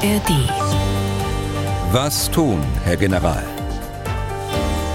[0.00, 0.30] ARD.
[1.90, 3.42] Was tun, Herr General?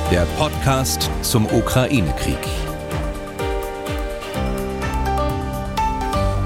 [0.09, 2.37] Der Podcast zum Ukraine-Krieg.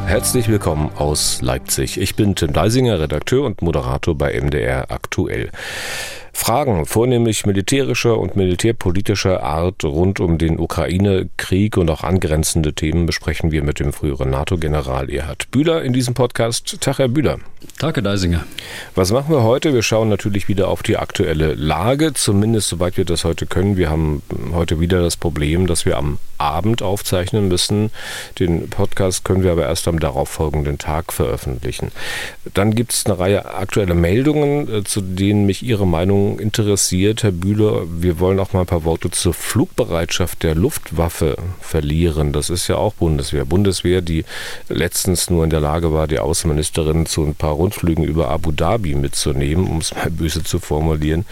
[0.07, 1.99] Herzlich willkommen aus Leipzig.
[2.01, 5.51] Ich bin Tim Deisinger, Redakteur und Moderator bei MDR Aktuell.
[6.39, 13.51] Fragen vornehmlich militärischer und militärpolitischer Art rund um den Ukraine-Krieg und auch angrenzende Themen besprechen
[13.51, 16.79] wir mit dem früheren NATO-General Erhard Bühler in diesem Podcast.
[16.79, 17.39] Tag, Herr Bühler.
[17.79, 18.45] Tag, Herr Deisinger.
[18.95, 19.73] Was machen wir heute?
[19.73, 23.75] Wir schauen natürlich wieder auf die aktuelle Lage, zumindest soweit wir das heute können.
[23.75, 24.21] Wir haben
[24.53, 27.89] heute wieder das Problem, dass wir am Abend aufzeichnen müssen.
[28.39, 31.91] Den Podcast können wir aber erst am darauffolgenden Tag veröffentlichen.
[32.53, 37.31] Dann gibt es eine Reihe aktueller Meldungen, äh, zu denen mich Ihre Meinung interessiert, Herr
[37.31, 37.83] Bühler.
[37.87, 42.33] Wir wollen auch mal ein paar Worte zur Flugbereitschaft der Luftwaffe verlieren.
[42.33, 43.45] Das ist ja auch Bundeswehr.
[43.45, 44.25] Bundeswehr, die
[44.69, 48.95] letztens nur in der Lage war, die Außenministerin zu ein paar Rundflügen über Abu Dhabi
[48.95, 51.25] mitzunehmen, um es mal böse zu formulieren.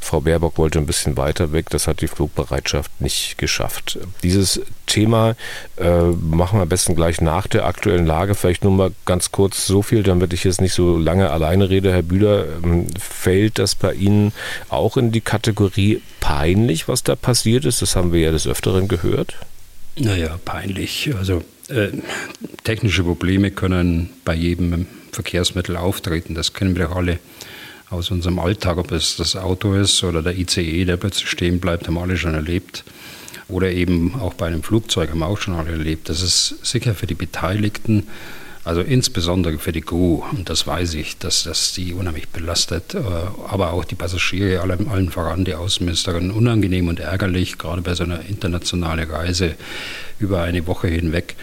[0.00, 1.70] Frau Baerbock wollte ein bisschen weiter weg.
[1.70, 3.98] Das hat die Flugbereitschaft nicht geschafft.
[4.22, 5.36] Dieses Thema
[5.76, 8.34] äh, machen wir am besten gleich nach der aktuellen Lage.
[8.34, 11.92] Vielleicht nur mal ganz kurz so viel, damit ich jetzt nicht so lange alleine rede.
[11.92, 14.32] Herr Bühler, ähm, fällt das bei Ihnen
[14.68, 17.82] auch in die Kategorie peinlich, was da passiert ist?
[17.82, 19.36] Das haben wir ja des Öfteren gehört.
[19.96, 21.10] Naja, peinlich.
[21.16, 21.88] Also äh,
[22.64, 26.34] technische Probleme können bei jedem Verkehrsmittel auftreten.
[26.34, 27.18] Das kennen wir doch alle
[27.90, 31.88] aus unserem Alltag, ob es das Auto ist oder der ICE, der plötzlich stehen bleibt,
[31.88, 32.84] haben alle schon erlebt.
[33.48, 36.08] Oder eben auch bei einem Flugzeug haben wir auch schon alle erlebt.
[36.08, 38.06] Das ist sicher für die Beteiligten
[38.64, 42.98] also insbesondere für die Crew, und das weiß ich, dass das die unheimlich belastet, äh,
[43.48, 48.04] aber auch die Passagiere, allen, allen voran die Außenministerin, unangenehm und ärgerlich, gerade bei so
[48.04, 49.54] einer internationalen Reise
[50.18, 51.36] über eine Woche hinweg.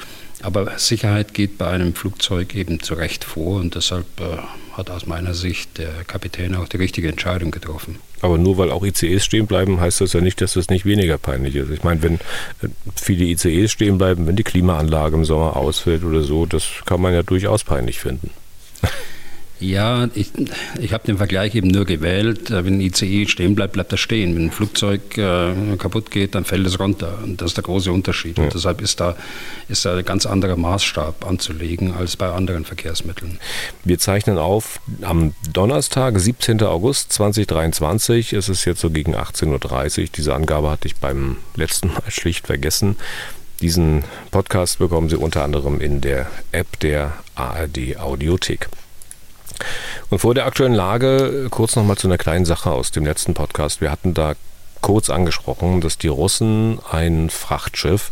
[0.43, 4.37] Aber Sicherheit geht bei einem Flugzeug eben zu Recht vor und deshalb äh,
[4.73, 7.97] hat aus meiner Sicht der Kapitän auch die richtige Entscheidung getroffen.
[8.21, 11.17] Aber nur weil auch ICEs stehen bleiben, heißt das ja nicht, dass das nicht weniger
[11.17, 11.69] peinlich ist.
[11.69, 16.23] Ich meine, wenn äh, viele ICEs stehen bleiben, wenn die Klimaanlage im Sommer ausfällt oder
[16.23, 18.31] so, das kann man ja durchaus peinlich finden.
[19.59, 20.31] Ja, ich,
[20.79, 22.51] ich habe den Vergleich eben nur gewählt.
[22.51, 24.35] Äh, wenn ein ICE stehen bleibt, bleibt er stehen.
[24.35, 27.17] Wenn ein Flugzeug äh, kaputt geht, dann fällt es runter.
[27.23, 28.37] Und das ist der große Unterschied.
[28.37, 28.43] Ja.
[28.43, 29.15] Und deshalb ist da,
[29.67, 33.39] ist da ein ganz anderer Maßstab anzulegen als bei anderen Verkehrsmitteln.
[33.83, 36.61] Wir zeichnen auf am Donnerstag, 17.
[36.61, 38.33] August 2023.
[38.33, 40.07] Es ist jetzt so gegen 18.30 Uhr.
[40.15, 42.95] Diese Angabe hatte ich beim letzten Mal schlicht vergessen.
[43.61, 48.69] Diesen Podcast bekommen Sie unter anderem in der App der ARD Audiothek.
[50.09, 53.81] Und vor der aktuellen Lage kurz nochmal zu einer kleinen Sache aus dem letzten Podcast.
[53.81, 54.33] Wir hatten da
[54.87, 58.09] kurz angesprochen, dass die Russen ein Frachtschiff,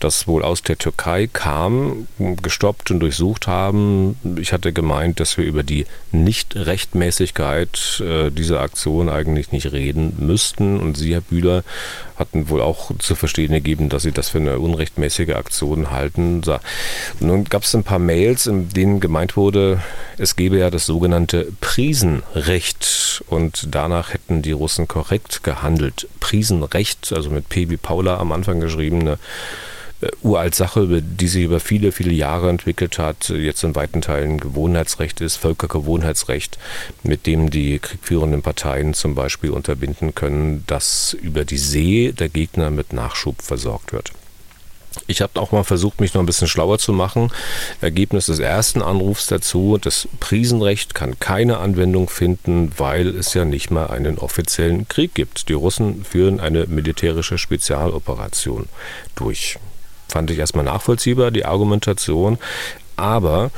[0.00, 2.08] das wohl aus der Türkei kam,
[2.40, 4.16] gestoppt und durchsucht haben.
[4.40, 10.80] Ich hatte gemeint, dass wir über die Nichtrechtmäßigkeit äh, dieser Aktion eigentlich nicht reden müssten.
[10.80, 11.62] Und Sie, Herr Bühler,
[12.16, 16.40] hatten wohl auch zu verstehen gegeben, dass Sie das für eine unrechtmäßige Aktion halten.
[17.20, 19.82] Nun gab es ein paar Mails, in denen gemeint wurde,
[20.16, 26.08] es gebe ja das sogenannte Prisenrecht und danach hätten die Russen korrekt gehandelt.
[26.20, 29.18] Prisenrecht, also mit P wie Paula am Anfang geschrieben, eine
[30.00, 34.38] äh, uralt Sache, die sich über viele, viele Jahre entwickelt hat, jetzt in weiten Teilen
[34.38, 36.58] Gewohnheitsrecht ist, Völkergewohnheitsrecht,
[37.02, 42.70] mit dem die kriegführenden Parteien zum Beispiel unterbinden können, dass über die See der Gegner
[42.70, 44.12] mit Nachschub versorgt wird.
[45.06, 47.30] Ich habe auch mal versucht, mich noch ein bisschen schlauer zu machen.
[47.80, 53.70] Ergebnis des ersten Anrufs dazu, das Prisenrecht kann keine Anwendung finden, weil es ja nicht
[53.70, 55.48] mal einen offiziellen Krieg gibt.
[55.48, 58.68] Die Russen führen eine militärische Spezialoperation
[59.16, 59.58] durch.
[60.08, 62.38] Fand ich erstmal nachvollziehbar, die Argumentation.
[62.96, 63.50] Aber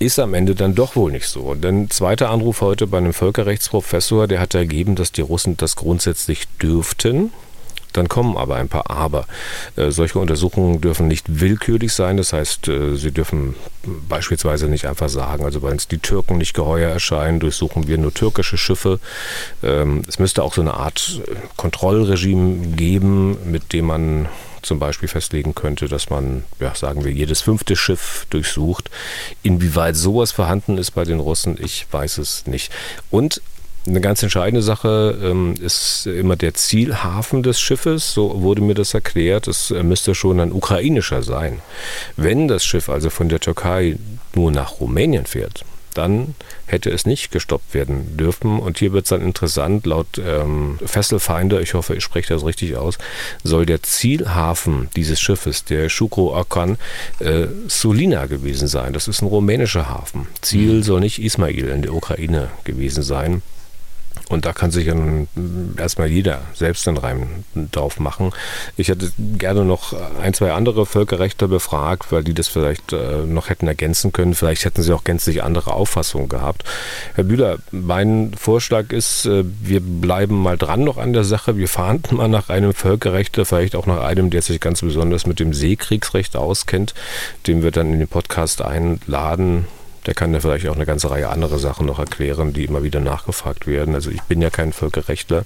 [0.00, 1.54] ist am Ende dann doch wohl nicht so.
[1.54, 6.48] Denn zweiter Anruf heute bei einem Völkerrechtsprofessor, der hat ergeben, dass die Russen das grundsätzlich
[6.60, 7.32] dürften.
[7.92, 9.26] Dann kommen aber ein paar Aber.
[9.76, 12.16] Äh, solche Untersuchungen dürfen nicht willkürlich sein.
[12.16, 13.54] Das heißt, äh, sie dürfen
[14.08, 18.12] beispielsweise nicht einfach sagen, also wenn uns die Türken nicht geheuer erscheinen, durchsuchen wir nur
[18.12, 19.00] türkische Schiffe.
[19.62, 24.28] Ähm, es müsste auch so eine Art äh, Kontrollregime geben, mit dem man
[24.62, 28.90] zum Beispiel festlegen könnte, dass man, ja, sagen wir, jedes fünfte Schiff durchsucht.
[29.42, 32.70] Inwieweit sowas vorhanden ist bei den Russen, ich weiß es nicht.
[33.10, 33.40] Und
[33.86, 38.94] eine ganz entscheidende Sache ähm, ist immer der Zielhafen des Schiffes, so wurde mir das
[38.94, 39.48] erklärt.
[39.48, 41.60] Es äh, müsste schon ein ukrainischer sein.
[42.16, 43.96] Wenn das Schiff also von der Türkei
[44.34, 46.34] nur nach Rumänien fährt, dann
[46.66, 48.60] hätte es nicht gestoppt werden dürfen.
[48.60, 52.76] Und hier wird es dann interessant, laut ähm, Fesselfinder, ich hoffe, ich spreche das richtig
[52.76, 52.98] aus,
[53.42, 56.78] soll der Zielhafen dieses Schiffes, der Shukro Akan,
[57.18, 58.92] äh, Sulina gewesen sein.
[58.92, 60.28] Das ist ein rumänischer Hafen.
[60.42, 60.82] Ziel mhm.
[60.82, 63.42] soll nicht Ismail in der Ukraine gewesen sein.
[64.30, 65.26] Und da kann sich dann
[65.76, 68.30] erstmal jeder selbst einen Reim drauf machen.
[68.76, 69.92] Ich hätte gerne noch
[70.22, 74.34] ein, zwei andere Völkerrechte befragt, weil die das vielleicht äh, noch hätten ergänzen können.
[74.34, 76.62] Vielleicht hätten sie auch gänzlich andere Auffassungen gehabt.
[77.14, 81.56] Herr Bühler, mein Vorschlag ist, äh, wir bleiben mal dran noch an der Sache.
[81.56, 85.40] Wir fahnden mal nach einem Völkerrecht, vielleicht auch nach einem, der sich ganz besonders mit
[85.40, 86.94] dem Seekriegsrecht auskennt,
[87.48, 89.66] den wir dann in den Podcast einladen
[90.06, 93.00] der kann ja vielleicht auch eine ganze Reihe andere Sachen noch erklären, die immer wieder
[93.00, 93.94] nachgefragt werden.
[93.94, 95.44] Also ich bin ja kein Völkerrechtler.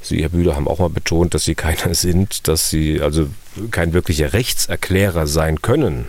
[0.00, 3.28] Sie, Herr Bühler, haben auch mal betont, dass Sie keiner sind, dass Sie also
[3.70, 6.06] kein wirklicher Rechtserklärer sein können.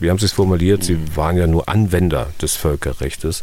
[0.00, 0.84] Wie haben Sie es formuliert?
[0.84, 3.42] Sie waren ja nur Anwender des Völkerrechts.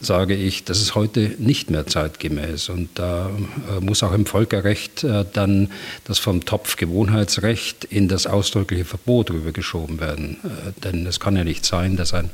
[0.00, 2.68] sage ich, das ist heute nicht mehr zeitgemäß.
[2.68, 3.30] Und da
[3.70, 5.70] äh, muss auch im Völkerrecht äh, dann
[6.04, 10.38] das vom Topf Gewohnheitsrecht in das ausdrückliche Verbot rübergeschoben werden.
[10.44, 12.30] Äh, denn es kann ja nicht sein, dass ein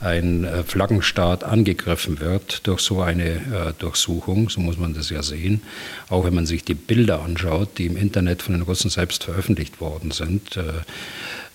[0.00, 5.60] ein Flaggenstaat angegriffen wird durch so eine Durchsuchung, so muss man das ja sehen.
[6.08, 9.80] Auch wenn man sich die Bilder anschaut, die im Internet von den Russen selbst veröffentlicht
[9.80, 10.56] worden sind,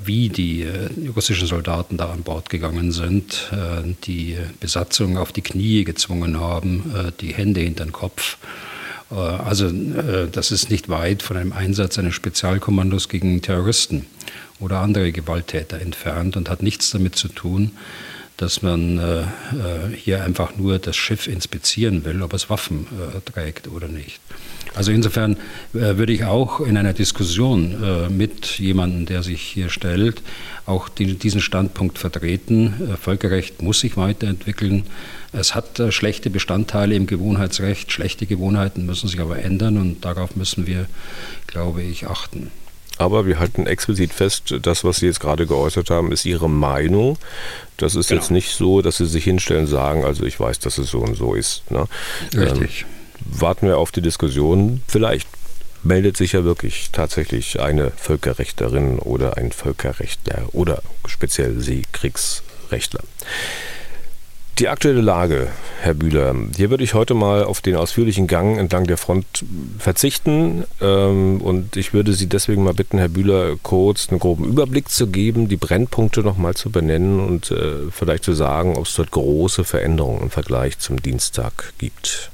[0.05, 5.41] wie die äh, russischen Soldaten da an Bord gegangen sind, äh, die Besatzung auf die
[5.41, 8.37] Knie gezwungen haben, äh, die Hände hinter den Kopf.
[9.09, 9.69] Also
[10.31, 14.07] das ist nicht weit von einem Einsatz eines Spezialkommandos gegen Terroristen
[14.59, 17.73] oder andere Gewalttäter entfernt und hat nichts damit zu tun,
[18.37, 19.27] dass man
[19.95, 22.87] hier einfach nur das Schiff inspizieren will, ob es Waffen
[23.25, 24.19] trägt oder nicht.
[24.75, 25.37] Also insofern
[25.73, 30.21] äh, würde ich auch in einer Diskussion äh, mit jemandem, der sich hier stellt,
[30.65, 32.91] auch die, diesen Standpunkt vertreten.
[32.91, 34.85] Äh, Völkerrecht muss sich weiterentwickeln.
[35.31, 37.91] Es hat äh, schlechte Bestandteile im Gewohnheitsrecht.
[37.91, 40.87] Schlechte Gewohnheiten müssen sich aber ändern und darauf müssen wir,
[41.47, 42.51] glaube ich, achten.
[42.97, 47.17] Aber wir halten explizit fest, das, was Sie jetzt gerade geäußert haben, ist Ihre Meinung.
[47.77, 48.21] Das ist genau.
[48.21, 50.99] jetzt nicht so, dass Sie sich hinstellen und sagen, also ich weiß, dass es so
[50.99, 51.69] und so ist.
[51.71, 51.87] Ne?
[52.35, 52.85] Richtig.
[52.87, 52.92] Ähm,
[53.25, 54.81] warten wir auf die Diskussion.
[54.87, 55.27] Vielleicht
[55.83, 63.01] meldet sich ja wirklich tatsächlich eine Völkerrechterin oder ein Völkerrechtler oder speziell Sie Kriegsrechtler.
[64.59, 65.47] Die aktuelle Lage,
[65.81, 69.25] Herr Bühler, hier würde ich heute mal auf den ausführlichen Gang entlang der Front
[69.79, 74.89] verzichten ähm, und ich würde Sie deswegen mal bitten, Herr Bühler, kurz einen groben Überblick
[74.89, 79.09] zu geben, die Brennpunkte nochmal zu benennen und äh, vielleicht zu sagen, ob es dort
[79.09, 82.29] große Veränderungen im Vergleich zum Dienstag gibt.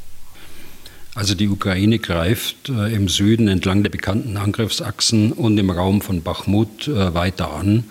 [1.16, 6.22] Also die Ukraine greift äh, im Süden entlang der bekannten Angriffsachsen und im Raum von
[6.22, 7.86] Bachmut äh, weiter an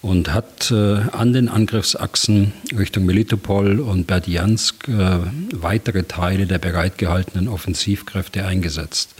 [0.00, 5.18] und hat äh, an den Angriffsachsen Richtung Melitopol und Berdiansk äh,
[5.52, 9.14] weitere Teile der bereitgehaltenen Offensivkräfte eingesetzt.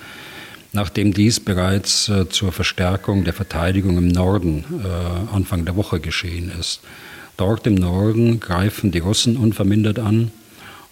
[0.73, 6.51] Nachdem dies bereits äh, zur Verstärkung der Verteidigung im Norden äh, Anfang der Woche geschehen
[6.59, 6.81] ist.
[7.37, 10.33] Dort im Norden greifen die Russen unvermindert an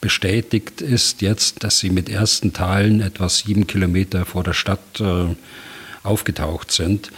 [0.02, 5.34] bestätigt ist jetzt, dass sie mit ersten Teilen etwa sieben Kilometer vor der Stadt äh,
[6.02, 7.12] aufgetaucht sind.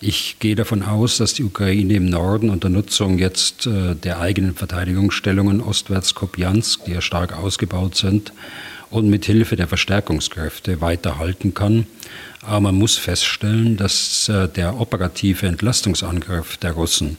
[0.00, 4.54] Ich gehe davon aus, dass die Ukraine im Norden unter Nutzung jetzt äh, der eigenen
[4.54, 8.32] Verteidigungsstellungen ostwärts Kopjansk, die ja stark ausgebaut sind,
[8.90, 11.86] und mit Hilfe der Verstärkungskräfte weiterhalten kann.
[12.42, 17.16] Aber man muss feststellen, dass äh, der operative Entlastungsangriff der Russen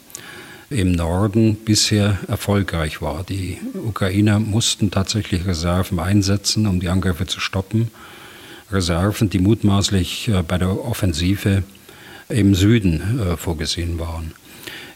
[0.70, 3.24] im Norden bisher erfolgreich war.
[3.24, 7.90] Die Ukrainer mussten tatsächlich Reserven einsetzen, um die Angriffe zu stoppen.
[8.72, 11.64] Reserven, die mutmaßlich äh, bei der Offensive
[12.30, 14.34] im Süden äh, vorgesehen waren.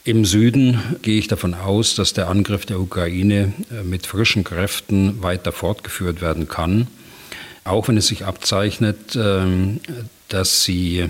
[0.04, 5.24] Im Süden gehe ich davon aus, dass der Angriff der Ukraine äh, mit frischen Kräften
[5.24, 6.88] weiter fortgeführt werden kann,
[7.63, 9.80] auch wenn es sich abzeichnet, ähm,
[10.28, 11.08] dass sie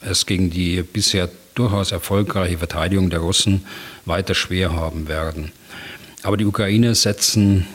[0.00, 3.64] es gegen die bisher durchaus erfolgreiche Verteidigung der Russen
[4.04, 5.52] weiter schwer haben werden.
[6.22, 7.66] Aber die Ukrainer setzen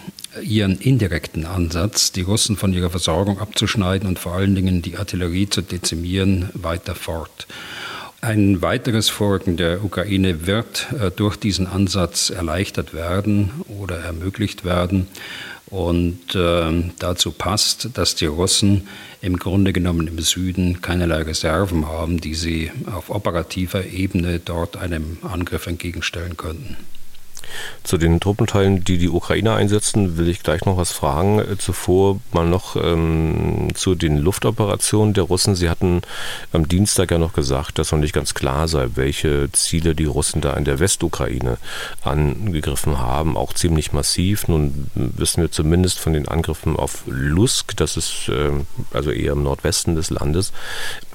[0.42, 5.50] ihren indirekten Ansatz, die Russen von ihrer Versorgung abzuschneiden und vor allen Dingen die Artillerie
[5.50, 7.48] zu dezimieren, weiter fort.
[8.22, 15.08] Ein weiteres Vorrücken der Ukraine wird äh, durch diesen Ansatz erleichtert werden oder ermöglicht werden.
[15.74, 18.88] Und äh, dazu passt, dass die Russen
[19.24, 25.18] im Grunde genommen im Süden keinerlei Reserven haben, die sie auf operativer Ebene dort einem
[25.24, 26.78] Angriff entgegenstellen könnten.
[27.84, 31.40] Zu den Truppenteilen, die die Ukraine einsetzen, will ich gleich noch was fragen.
[31.40, 35.56] Äh, zuvor mal noch ähm, zu den Luftoperationen der Russen.
[35.56, 36.02] Sie hatten
[36.52, 40.42] am Dienstag ja noch gesagt, dass noch nicht ganz klar sei, welche Ziele die Russen
[40.42, 41.58] da in der Westukraine
[42.04, 43.38] angegriffen haben.
[43.38, 44.48] Auch ziemlich massiv.
[44.48, 48.52] Nun wissen wir zumindest von den Angriffen auf Lusk, das ist äh,
[48.94, 50.52] also eher im Nordwesten des Landes,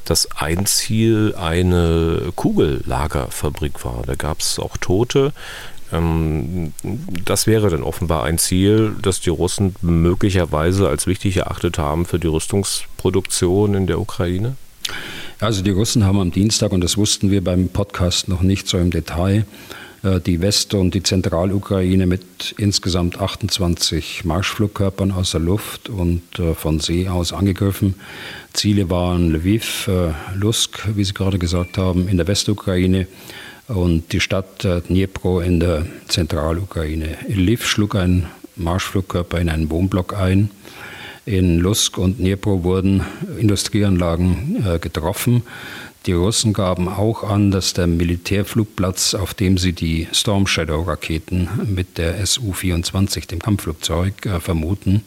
[0.05, 4.03] dass ein Ziel eine Kugellagerfabrik war.
[4.07, 5.33] Da gab es auch Tote.
[5.92, 6.73] Ähm,
[7.25, 12.18] das wäre dann offenbar ein Ziel, das die Russen möglicherweise als wichtig erachtet haben für
[12.18, 14.57] die Rüstungsproduktion in der Ukraine?
[15.40, 18.76] Also die Russen haben am Dienstag, und das wussten wir beim Podcast noch nicht so
[18.76, 19.47] im Detail,
[20.02, 26.54] äh, die West- und die Zentralukraine mit insgesamt 28 Marschflugkörpern aus der Luft und äh,
[26.54, 27.95] von See aus angegriffen.
[28.52, 33.07] Ziele waren Lviv, äh, Lusk, wie Sie gerade gesagt haben, in der Westukraine
[33.69, 37.19] und die Stadt äh, Dnipro in der Zentralukraine.
[37.29, 40.51] In Lviv schlug ein Marschflugkörper in einen Wohnblock ein.
[41.27, 43.03] In Lusk und Dnipro wurden
[43.39, 45.43] Industrieanlagen äh, getroffen.
[46.07, 51.49] Die Russen gaben auch an, dass der Militärflugplatz, auf dem sie die Storm Shadow Raketen
[51.67, 55.03] mit der Su-24, dem Kampfflugzeug, äh, vermuten,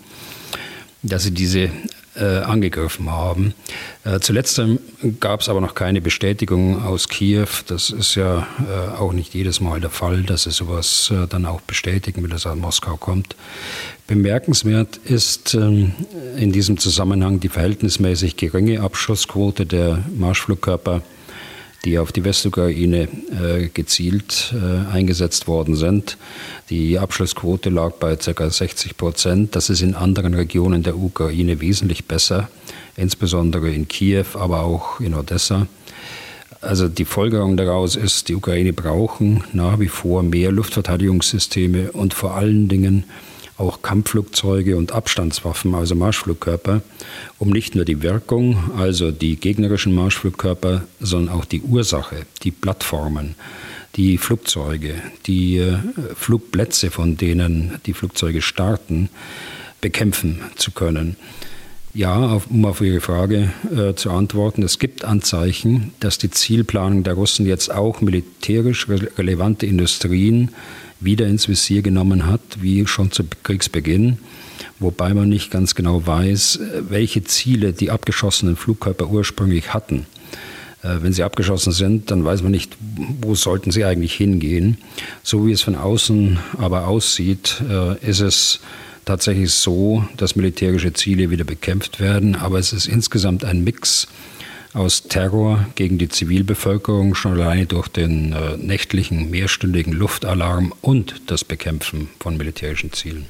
[1.01, 1.71] dass sie diese
[2.15, 3.53] äh, angegriffen haben.
[4.03, 4.61] Äh, zuletzt
[5.19, 7.47] gab es aber noch keine Bestätigung aus Kiew.
[7.67, 11.61] Das ist ja äh, auch nicht jedes Mal der Fall, dass sie sowas dann auch
[11.61, 13.35] bestätigen, wenn es aus Moskau kommt.
[14.07, 15.93] Bemerkenswert ist ähm,
[16.37, 21.01] in diesem Zusammenhang die verhältnismäßig geringe Abschussquote der Marschflugkörper
[21.85, 26.17] die auf die Westukraine äh, gezielt äh, eingesetzt worden sind.
[26.69, 28.49] Die Abschlussquote lag bei ca.
[28.49, 29.55] 60 Prozent.
[29.55, 32.49] Das ist in anderen Regionen der Ukraine wesentlich besser,
[32.95, 35.67] insbesondere in Kiew, aber auch in Odessa.
[36.61, 42.35] Also die Folgerung daraus ist, die Ukraine brauchen nach wie vor mehr Luftverteidigungssysteme und vor
[42.35, 43.05] allen Dingen
[43.61, 46.81] auch Kampfflugzeuge und Abstandswaffen, also Marschflugkörper,
[47.37, 53.35] um nicht nur die Wirkung, also die gegnerischen Marschflugkörper, sondern auch die Ursache, die Plattformen,
[53.95, 54.95] die Flugzeuge,
[55.27, 55.77] die äh,
[56.15, 59.09] Flugplätze, von denen die Flugzeuge starten,
[59.79, 61.15] bekämpfen zu können.
[61.93, 67.15] Ja, um auf Ihre Frage äh, zu antworten, es gibt Anzeichen, dass die Zielplanung der
[67.15, 70.51] Russen jetzt auch militärisch relevante Industrien
[71.01, 74.19] wieder ins Visier genommen hat, wie schon zu Kriegsbeginn,
[74.79, 80.05] wobei man nicht ganz genau weiß, welche Ziele die abgeschossenen Flugkörper ursprünglich hatten.
[80.83, 82.77] Äh, wenn sie abgeschossen sind, dann weiß man nicht,
[83.21, 84.77] wo sollten sie eigentlich hingehen.
[85.23, 88.59] So wie es von außen aber aussieht, äh, ist es
[89.05, 94.07] tatsächlich so, dass militärische Ziele wieder bekämpft werden, aber es ist insgesamt ein Mix
[94.73, 101.43] aus Terror gegen die Zivilbevölkerung schon alleine durch den äh, nächtlichen mehrstündigen Luftalarm und das
[101.43, 103.27] Bekämpfen von militärischen Zielen.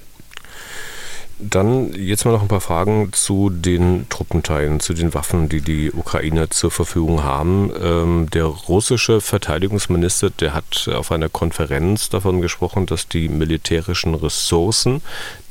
[1.43, 5.91] Dann jetzt mal noch ein paar Fragen zu den Truppenteilen, zu den Waffen, die die
[5.91, 7.71] Ukrainer zur Verfügung haben.
[7.81, 15.01] Ähm, der russische Verteidigungsminister, der hat auf einer Konferenz davon gesprochen, dass die militärischen Ressourcen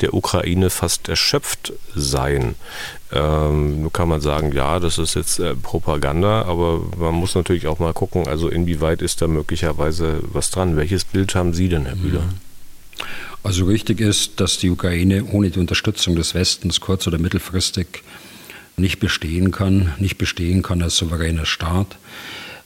[0.01, 2.55] der Ukraine fast erschöpft seien.
[3.12, 7.67] Ähm, nun kann man sagen, ja, das ist jetzt äh, Propaganda, aber man muss natürlich
[7.67, 10.76] auch mal gucken, also inwieweit ist da möglicherweise was dran.
[10.76, 12.21] Welches Bild haben Sie denn, Herr Bühler?
[12.23, 13.07] Mhm.
[13.43, 18.02] Also richtig ist, dass die Ukraine ohne die Unterstützung des Westens kurz- oder mittelfristig
[18.76, 21.97] nicht bestehen kann, nicht bestehen kann als souveräner Staat.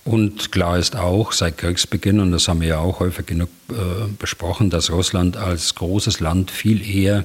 [0.05, 3.75] Und klar ist auch seit Kriegsbeginn, und das haben wir ja auch häufig genug äh,
[4.19, 7.25] besprochen, dass Russland als großes Land viel eher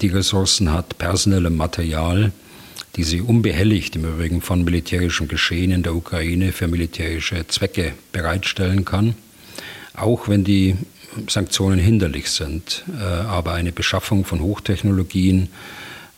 [0.00, 2.32] die Ressourcen hat, personelle Material,
[2.96, 8.84] die sie unbehelligt im Übrigen von militärischem Geschehen in der Ukraine für militärische Zwecke bereitstellen
[8.84, 9.14] kann,
[9.94, 10.76] auch wenn die
[11.28, 12.84] Sanktionen hinderlich sind.
[12.98, 15.48] Äh, aber eine Beschaffung von Hochtechnologien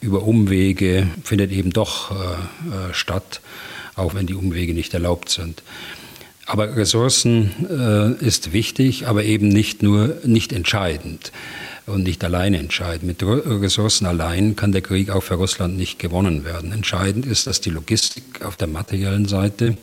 [0.00, 3.40] über Umwege findet eben doch äh, äh, statt,
[3.96, 5.62] auch wenn die Umwege nicht erlaubt sind.
[6.48, 11.30] Aber Ressourcen ist wichtig, aber eben nicht nur nicht entscheidend
[11.84, 13.06] und nicht alleine entscheiden.
[13.06, 16.72] Mit Ressourcen allein kann der Krieg auch für Russland nicht gewonnen werden.
[16.72, 19.76] Entscheidend ist, dass die Logistik auf der materiellen Seite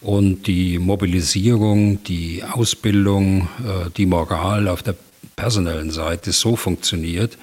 [0.00, 4.96] und die Mobilisierung, die Ausbildung, äh, die Moral auf der
[5.36, 7.38] personellen Seite so funktioniert,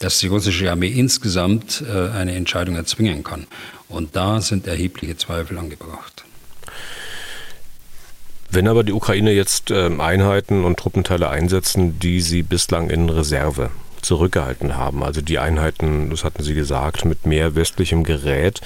[0.00, 3.46] dass die russische Armee insgesamt äh, eine Entscheidung erzwingen kann.
[3.88, 6.24] Und da sind erhebliche Zweifel angebracht.
[8.52, 13.70] Wenn aber die Ukraine jetzt ähm, Einheiten und Truppenteile einsetzen, die sie bislang in Reserve
[14.02, 18.60] zurückgehalten haben, also die Einheiten, das hatten Sie gesagt, mit mehr westlichem Gerät,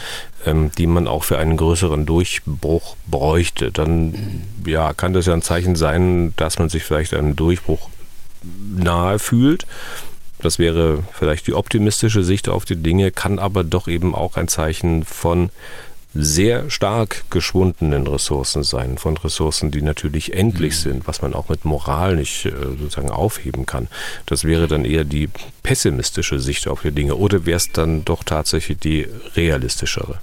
[0.45, 5.43] ähm, die man auch für einen größeren Durchbruch bräuchte, dann ja, kann das ja ein
[5.43, 7.89] Zeichen sein, dass man sich vielleicht einen Durchbruch
[8.43, 9.67] nahe fühlt.
[10.41, 14.49] Das wäre vielleicht die optimistische Sicht auf die Dinge, kann aber doch eben auch ein
[14.49, 15.51] Zeichen von
[16.23, 20.91] sehr stark geschwundenen Ressourcen sein, von Ressourcen, die natürlich endlich mhm.
[20.91, 23.89] sind, was man auch mit Moral nicht äh, sozusagen aufheben kann.
[24.27, 25.29] Das wäre dann eher die
[25.63, 30.19] pessimistische Sicht auf die Dinge oder wäre es dann doch tatsächlich die realistischere?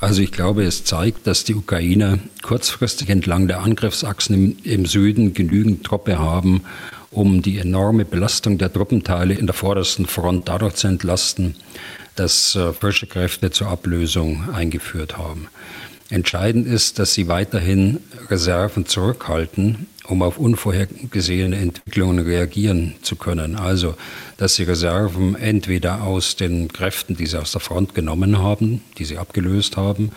[0.00, 5.32] Also ich glaube, es zeigt, dass die Ukrainer kurzfristig entlang der Angriffsachsen im, im Süden
[5.32, 6.64] genügend Truppe haben,
[7.10, 11.54] um die enorme Belastung der Truppenteile in der vordersten Front dadurch zu entlasten,
[12.16, 15.48] dass äh, frische Kräfte zur Ablösung eingeführt haben.
[16.10, 17.98] Entscheidend ist, dass sie weiterhin
[18.30, 23.56] Reserven zurückhalten, um auf unvorhergesehene Entwicklungen reagieren zu können.
[23.56, 23.94] Also,
[24.36, 29.06] dass sie Reserven entweder aus den Kräften, die sie aus der Front genommen haben, die
[29.06, 30.10] sie abgelöst haben,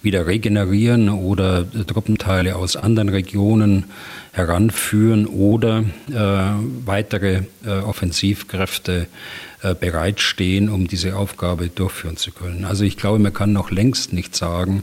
[0.00, 3.84] wieder regenerieren oder Truppenteile aus anderen Regionen
[4.32, 9.08] heranführen oder äh, weitere äh, Offensivkräfte
[9.72, 12.64] bereitstehen, um diese Aufgabe durchführen zu können.
[12.64, 14.82] Also ich glaube, man kann noch längst nicht sagen,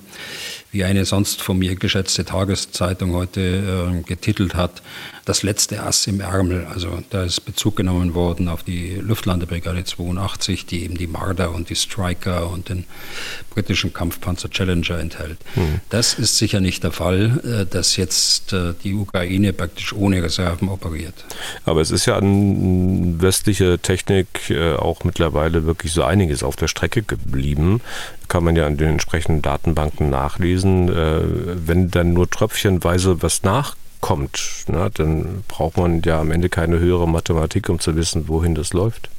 [0.72, 4.82] wie eine sonst von mir geschätzte Tageszeitung heute äh, getitelt hat,
[5.26, 6.66] das letzte Ass im Ärmel.
[6.74, 11.70] Also da ist Bezug genommen worden auf die Luftlandebrigade 82, die eben die Marder und
[11.70, 12.86] die Striker und den
[13.50, 15.38] britischen Kampfpanzer Challenger enthält.
[15.56, 15.82] Mhm.
[15.90, 20.70] Das ist sicher nicht der Fall, äh, dass jetzt äh, die Ukraine praktisch ohne Reserven
[20.70, 21.26] operiert.
[21.66, 26.68] Aber es ist ja an westliche Technik äh, auch mittlerweile wirklich so einiges auf der
[26.68, 27.82] Strecke geblieben
[28.32, 30.88] kann man ja an den entsprechenden Datenbanken nachlesen.
[30.88, 36.80] wenn dann nur tröpfchenweise was nach kommt, na, dann braucht man ja am Ende keine
[36.80, 39.10] höhere Mathematik, um zu wissen, wohin das läuft.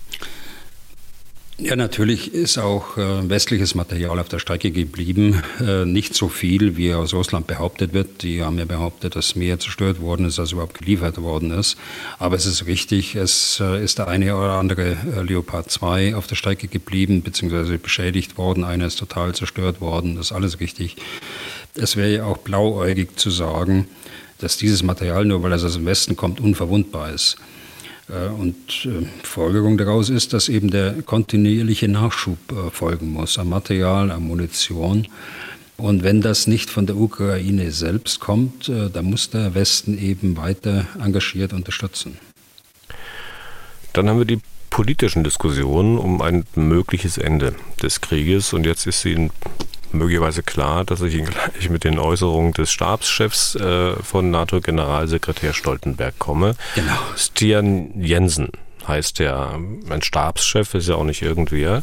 [1.65, 5.45] Ja, natürlich ist auch äh, westliches Material auf der Strecke geblieben.
[5.61, 8.23] Äh, nicht so viel, wie aus Russland behauptet wird.
[8.23, 11.77] Die haben ja behauptet, dass mehr zerstört worden ist, als überhaupt geliefert worden ist.
[12.19, 16.35] Aber es ist richtig, es äh, ist der eine oder andere Leopard 2 auf der
[16.35, 18.65] Strecke geblieben, beziehungsweise beschädigt worden.
[18.65, 20.17] Einer ist total zerstört worden.
[20.17, 20.97] Das ist alles richtig.
[21.77, 23.87] Es wäre ja auch blauäugig zu sagen,
[24.39, 27.37] dass dieses Material, nur weil es aus dem Westen kommt, unverwundbar ist.
[28.13, 33.49] Äh, und äh, Folgerung daraus ist, dass eben der kontinuierliche Nachschub äh, folgen muss an
[33.49, 35.09] Material, an Munition.
[35.79, 40.87] Und wenn das nicht von der Ukraine selbst kommt, dann muss der Westen eben weiter
[41.03, 42.19] engagiert unterstützen.
[43.93, 44.39] Dann haben wir die
[44.71, 48.53] politischen Diskussionen um ein mögliches Ende des Krieges.
[48.53, 49.31] Und jetzt ist Ihnen
[49.95, 56.19] möglicherweise klar, dass ich ihn gleich mit den Äußerungen des Stabschefs äh, von NATO-Generalsekretär Stoltenberg
[56.19, 56.57] komme.
[56.75, 56.93] Genau.
[57.17, 58.49] Stian Jensen
[58.87, 59.59] heißt er.
[59.89, 61.83] Ein Stabschef ist ja auch nicht irgendwer.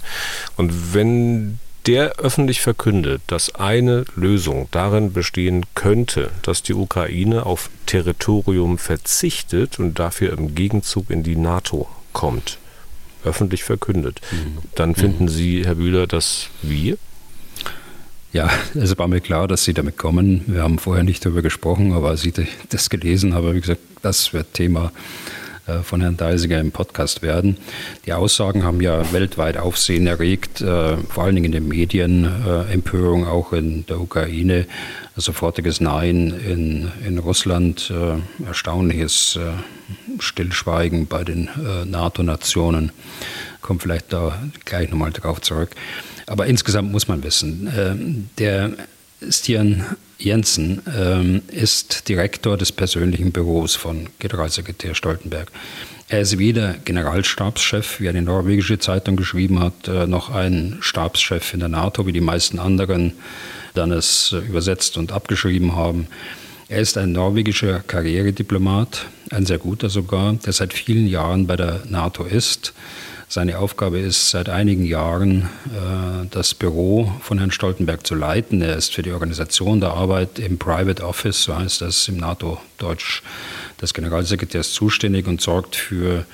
[0.57, 7.69] Und wenn der öffentlich verkündet, dass eine Lösung darin bestehen könnte, dass die Ukraine auf
[7.85, 12.59] Territorium verzichtet und dafür im Gegenzug in die NATO kommt,
[13.23, 14.57] öffentlich verkündet, mhm.
[14.75, 15.29] dann finden mhm.
[15.29, 16.97] Sie, Herr Bühler, dass wir
[18.31, 20.43] ja, es war mir klar, dass Sie damit kommen.
[20.47, 22.33] Wir haben vorher nicht darüber gesprochen, aber als ich
[22.69, 24.91] das gelesen habe, wie gesagt, das wird Thema
[25.69, 27.57] äh, von Herrn Deisiger im Podcast werden.
[28.05, 32.71] Die Aussagen haben ja weltweit Aufsehen erregt, äh, vor allen Dingen in den Medien, äh,
[32.71, 34.65] Empörung auch in der Ukraine,
[35.15, 37.91] sofortiges Nein in, in Russland,
[38.47, 39.37] erstaunliches
[40.19, 41.49] Stillschweigen bei den
[41.83, 42.93] NATO-Nationen.
[43.59, 45.71] Kommt vielleicht da gleich nochmal drauf zurück.
[46.29, 47.95] Aber insgesamt muss man wissen, äh,
[48.37, 48.73] der
[49.29, 49.83] Stian
[50.19, 55.51] Jensen ähm, ist Direktor des persönlichen Büros von Generalsekretär Stoltenberg.
[56.07, 61.61] Er ist weder Generalstabschef, wie eine norwegische Zeitung geschrieben hat, äh, noch ein Stabschef in
[61.61, 63.13] der NATO, wie die meisten anderen
[63.73, 66.07] dann es äh, übersetzt und abgeschrieben haben.
[66.67, 71.81] Er ist ein norwegischer Karrierediplomat, ein sehr guter sogar, der seit vielen Jahren bei der
[71.89, 72.73] NATO ist
[73.29, 78.61] seine Aufgabe ist seit einigen Jahren, äh, das Büro von Herrn Stoltenberg zu leiten.
[78.63, 83.21] Er ist für die Organisation der Arbeit im Private Office, so heißt das im NATO-Deutsch,
[83.79, 86.25] des Generalsekretärs zuständig und sorgt für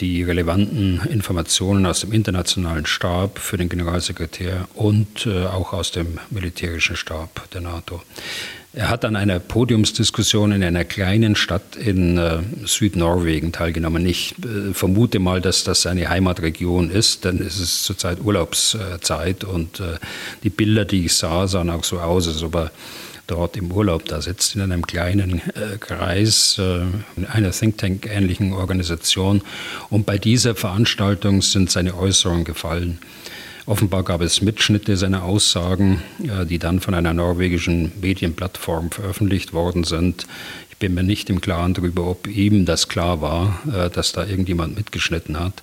[0.00, 6.18] die relevanten Informationen aus dem internationalen Stab für den Generalsekretär und äh, auch aus dem
[6.30, 8.02] militärischen Stab der NATO.
[8.76, 14.04] Er hat an einer Podiumsdiskussion in einer kleinen Stadt in äh, Südnorwegen teilgenommen.
[14.04, 19.80] Ich äh, vermute mal, dass das seine Heimatregion ist, denn es ist zurzeit Urlaubszeit und
[19.80, 19.96] äh,
[20.42, 22.70] die Bilder, die ich sah, sahen auch so aus, als ob er
[23.26, 26.80] dort im Urlaub da sitzt, in einem kleinen äh, Kreis äh,
[27.32, 29.40] einer Think Tank-ähnlichen Organisation.
[29.88, 32.98] Und bei dieser Veranstaltung sind seine Äußerungen gefallen.
[33.66, 36.00] Offenbar gab es Mitschnitte seiner Aussagen,
[36.48, 40.26] die dann von einer norwegischen Medienplattform veröffentlicht worden sind.
[40.70, 44.26] Ich bin mir nicht im Klaren darüber, ob ihm das klar war, äh, dass da
[44.26, 45.62] irgendjemand mitgeschnitten hat.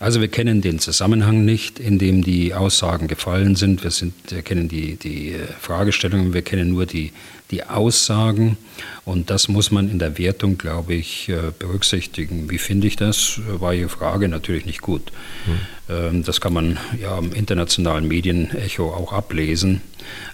[0.00, 3.84] Also wir kennen den Zusammenhang nicht, in dem die Aussagen gefallen sind.
[3.84, 7.12] Wir, sind, wir kennen die, die äh, Fragestellungen, wir kennen nur die,
[7.50, 8.56] die Aussagen.
[9.04, 12.50] Und das muss man in der Wertung, glaube ich, äh, berücksichtigen.
[12.50, 13.42] Wie finde ich das?
[13.46, 15.12] War Ihre Frage natürlich nicht gut.
[15.46, 16.22] Mhm.
[16.22, 19.80] Das kann man ja im internationalen Medienecho auch ablesen.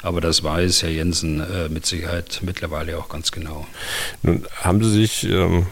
[0.03, 3.67] Aber das weiß Herr Jensen äh, mit Sicherheit mittlerweile auch ganz genau.
[4.23, 5.25] Nun haben Sie sich.
[5.25, 5.67] Ähm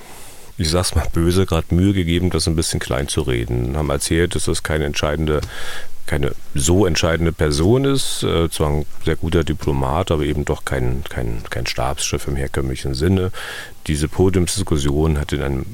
[0.56, 3.76] ich sag's mal böse, gerade Mühe gegeben, das ein bisschen klein zu reden.
[3.76, 5.40] Haben erzählt, dass das keine entscheidende,
[6.06, 11.02] keine so entscheidende Person ist, äh, zwar ein sehr guter Diplomat, aber eben doch kein,
[11.08, 13.32] kein, kein Stabschef im herkömmlichen Sinne.
[13.86, 15.66] Diese Podiumsdiskussion hat in einem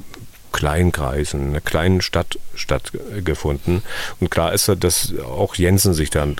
[0.53, 3.83] kleinen Kreis, in einer kleinen Stadt stattgefunden.
[4.21, 6.37] Und klar ist ja, dass auch Jensen sich dann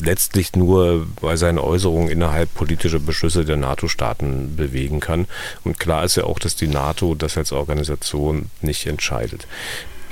[0.00, 5.26] letztlich nur bei seinen Äußerungen innerhalb politischer Beschlüsse der NATO-Staaten bewegen kann.
[5.64, 9.46] Und klar ist ja auch, dass die NATO das als Organisation nicht entscheidet.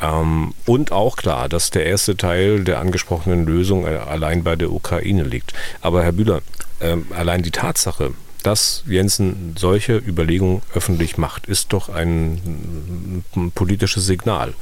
[0.03, 5.22] Ähm, und auch klar, dass der erste Teil der angesprochenen Lösung allein bei der Ukraine
[5.22, 5.55] liegt.
[5.81, 6.42] Aber Herr Bühler,
[6.81, 8.12] ähm, allein die Tatsache,
[8.46, 14.54] dass Jensen solche Überlegungen öffentlich macht, ist doch ein, ein politisches Signal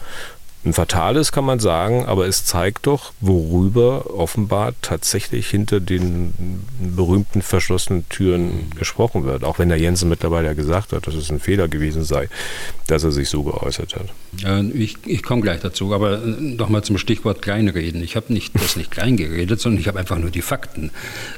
[0.65, 7.43] ein fatales, kann man sagen, aber es zeigt doch, worüber offenbar tatsächlich hinter den berühmten
[7.43, 9.45] verschlossenen Türen gesprochen wird.
[9.45, 12.29] Auch wenn der Jensen mittlerweile ja gesagt hat, dass es ein Fehler gewesen sei,
[12.87, 14.07] dass er sich so geäußert hat.
[14.75, 18.03] Ich, ich komme gleich dazu, aber äh, nochmal zum Stichwort Kleinreden.
[18.03, 20.91] Ich habe nicht das nicht kleingeredet, sondern ich habe einfach nur die Fakten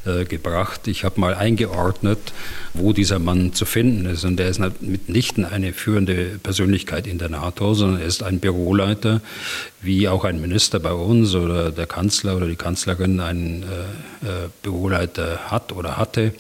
[0.05, 0.87] äh, gebracht.
[0.87, 2.33] Ich habe mal eingeordnet,
[2.75, 4.25] wo dieser Mann zu finden ist.
[4.25, 9.16] Und er ist mitnichten eine führende Persönlichkeit in der NATO, sondern er ist ein Büroleiter
[9.81, 14.49] wie auch ein Minister bei uns oder der Kanzler oder die Kanzlerin einen äh, äh,
[14.63, 16.33] Büroleiter hat oder hatte.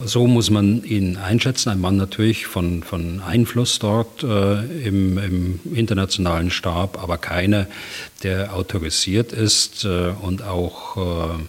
[0.00, 1.70] So muss man ihn einschätzen.
[1.70, 7.66] Ein Mann natürlich von, von Einfluss dort äh, im, im, internationalen Stab, aber keiner,
[8.22, 11.42] der autorisiert ist äh, und auch äh,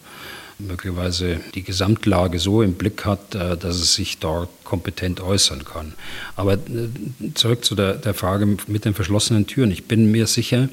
[0.60, 5.94] möglicherweise die Gesamtlage so im Blick hat, äh, dass es sich dort kompetent äußern kann.
[6.36, 6.90] Aber äh,
[7.34, 9.72] zurück zu der, der Frage mit den verschlossenen Türen.
[9.72, 10.70] Ich bin mir sicher,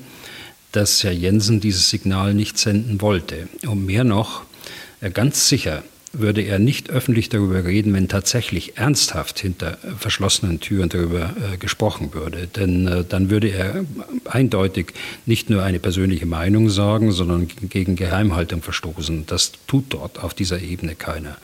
[0.72, 3.49] dass Herr Jensen dieses Signal nicht senden wollte.
[3.66, 4.42] Und mehr noch,
[5.01, 5.83] äh, ganz sicher
[6.20, 12.14] würde er nicht öffentlich darüber reden, wenn tatsächlich ernsthaft hinter verschlossenen Türen darüber äh, gesprochen
[12.14, 12.46] würde.
[12.46, 13.85] Denn äh, dann würde er
[14.24, 14.92] eindeutig
[15.26, 19.26] nicht nur eine persönliche Meinung sagen, sondern gegen Geheimhaltung verstoßen.
[19.26, 21.37] Das tut dort auf dieser Ebene keiner.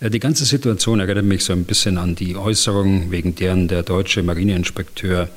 [0.00, 3.82] Äh, die ganze Situation erinnert mich so ein bisschen an die Äußerung, wegen deren der
[3.82, 5.28] deutsche Marineinspekteur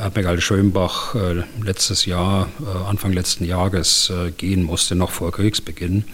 [0.00, 6.04] Admiral Schönbach äh, letztes Jahr, äh, Anfang letzten Jahres äh, gehen musste, noch vor Kriegsbeginn.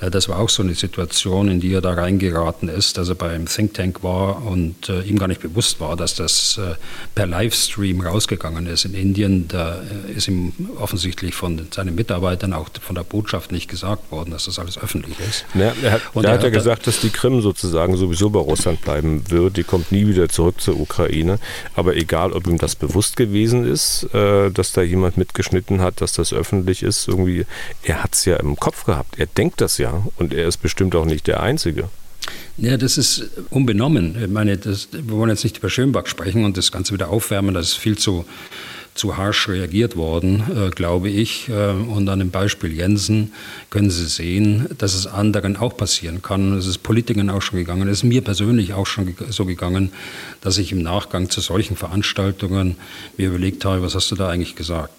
[0.00, 3.46] Das war auch so eine Situation, in die er da reingeraten ist, dass er beim
[3.46, 6.60] Think Tank war und ihm gar nicht bewusst war, dass das
[7.14, 9.48] per Livestream rausgegangen ist in Indien.
[9.48, 9.80] Da
[10.14, 14.58] ist ihm offensichtlich von seinen Mitarbeitern, auch von der Botschaft nicht gesagt worden, dass das
[14.58, 15.46] alles öffentlich ist.
[15.54, 18.82] Ja, er hat, und da hat er gesagt, dass die Krim sozusagen sowieso bei Russland
[18.82, 19.56] bleiben wird.
[19.56, 21.38] Die kommt nie wieder zurück zur Ukraine.
[21.76, 26.12] Aber egal, ob ihm das bewusst gewesen ist, äh, dass da jemand mitgeschnitten hat, dass
[26.12, 27.08] das öffentlich ist.
[27.08, 27.46] Irgendwie,
[27.82, 29.18] er hat es ja im Kopf gehabt.
[29.18, 31.88] Er denkt das ja und er ist bestimmt auch nicht der Einzige.
[32.56, 34.16] Ja, das ist unbenommen.
[34.22, 37.54] Ich meine, das, wir wollen jetzt nicht über Schönbach sprechen und das Ganze wieder aufwärmen,
[37.54, 38.24] das ist viel zu
[38.94, 41.48] zu harsch reagiert worden, äh, glaube ich.
[41.48, 43.32] Äh, und an dem Beispiel Jensen
[43.70, 46.56] können Sie sehen, dass es anderen auch passieren kann.
[46.56, 47.88] Es ist Politikern auch schon gegangen.
[47.88, 49.90] Es ist mir persönlich auch schon so gegangen,
[50.40, 52.76] dass ich im Nachgang zu solchen Veranstaltungen
[53.16, 54.92] mir überlegt habe, was hast du da eigentlich gesagt?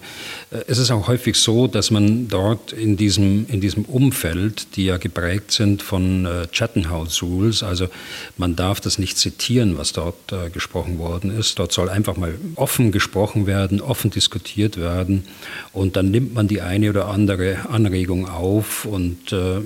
[0.50, 4.84] Äh, es ist auch häufig so, dass man dort in diesem, in diesem Umfeld, die
[4.84, 7.88] ja geprägt sind von äh, Chatham House Rules, also
[8.36, 10.16] man darf das nicht zitieren, was dort
[10.52, 11.58] gesprochen worden ist.
[11.58, 15.24] Dort soll einfach mal offen gesprochen werden, offen diskutiert werden
[15.72, 19.62] und dann nimmt man die eine oder andere Anregung auf und äh, äh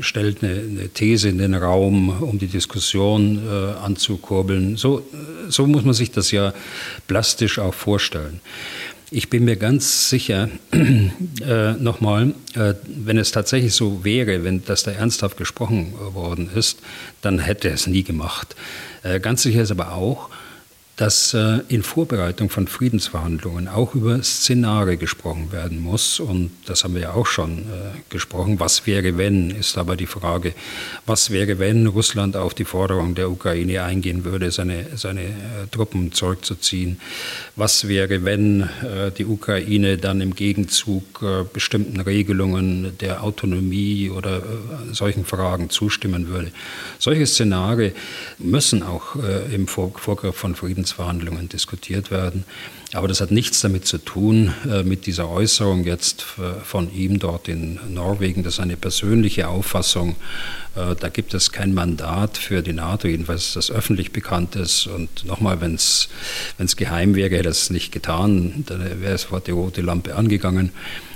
[0.00, 4.76] stellt eine, eine, These in den Raum, um die Diskussion äh, anzukurbeln.
[4.76, 5.06] So,
[5.48, 6.52] so muss man sich das ja
[7.06, 8.40] plastisch auch vorstellen.
[9.14, 14.84] Ich bin mir ganz sicher, äh, nochmal, äh, wenn es tatsächlich so wäre, wenn das
[14.84, 16.78] da ernsthaft gesprochen worden ist,
[17.20, 18.56] dann hätte er es nie gemacht.
[19.02, 20.30] Äh, ganz sicher ist aber auch,
[20.96, 26.20] dass äh, in Vorbereitung von Friedensverhandlungen auch über Szenare gesprochen werden muss.
[26.20, 27.62] Und das haben wir ja auch schon äh,
[28.10, 28.60] gesprochen.
[28.60, 30.52] Was wäre, wenn, ist aber die Frage,
[31.06, 35.30] was wäre, wenn Russland auf die Forderung der Ukraine eingehen würde, seine, seine äh,
[35.70, 37.00] Truppen zurückzuziehen?
[37.56, 38.68] Was wäre, wenn
[39.18, 41.20] die Ukraine dann im Gegenzug
[41.52, 44.42] bestimmten Regelungen der Autonomie oder
[44.92, 46.50] solchen Fragen zustimmen würde?
[46.98, 47.92] Solche Szenare
[48.38, 49.16] müssen auch
[49.52, 52.44] im Vorgriff von Friedensverhandlungen Friedensverhandlungen diskutiert werden.
[52.92, 57.18] Aber das hat nichts damit zu tun, äh, mit dieser Äußerung jetzt äh, von ihm
[57.18, 58.42] dort in Norwegen.
[58.42, 60.16] Das ist eine persönliche Auffassung.
[60.76, 64.86] Äh, da gibt es kein Mandat für die NATO, jedenfalls das öffentlich bekannt ist.
[64.88, 66.08] Und nochmal, wenn es
[66.76, 70.72] geheim wäre, hätte er es nicht getan, dann wäre sofort die rote Lampe angegangen.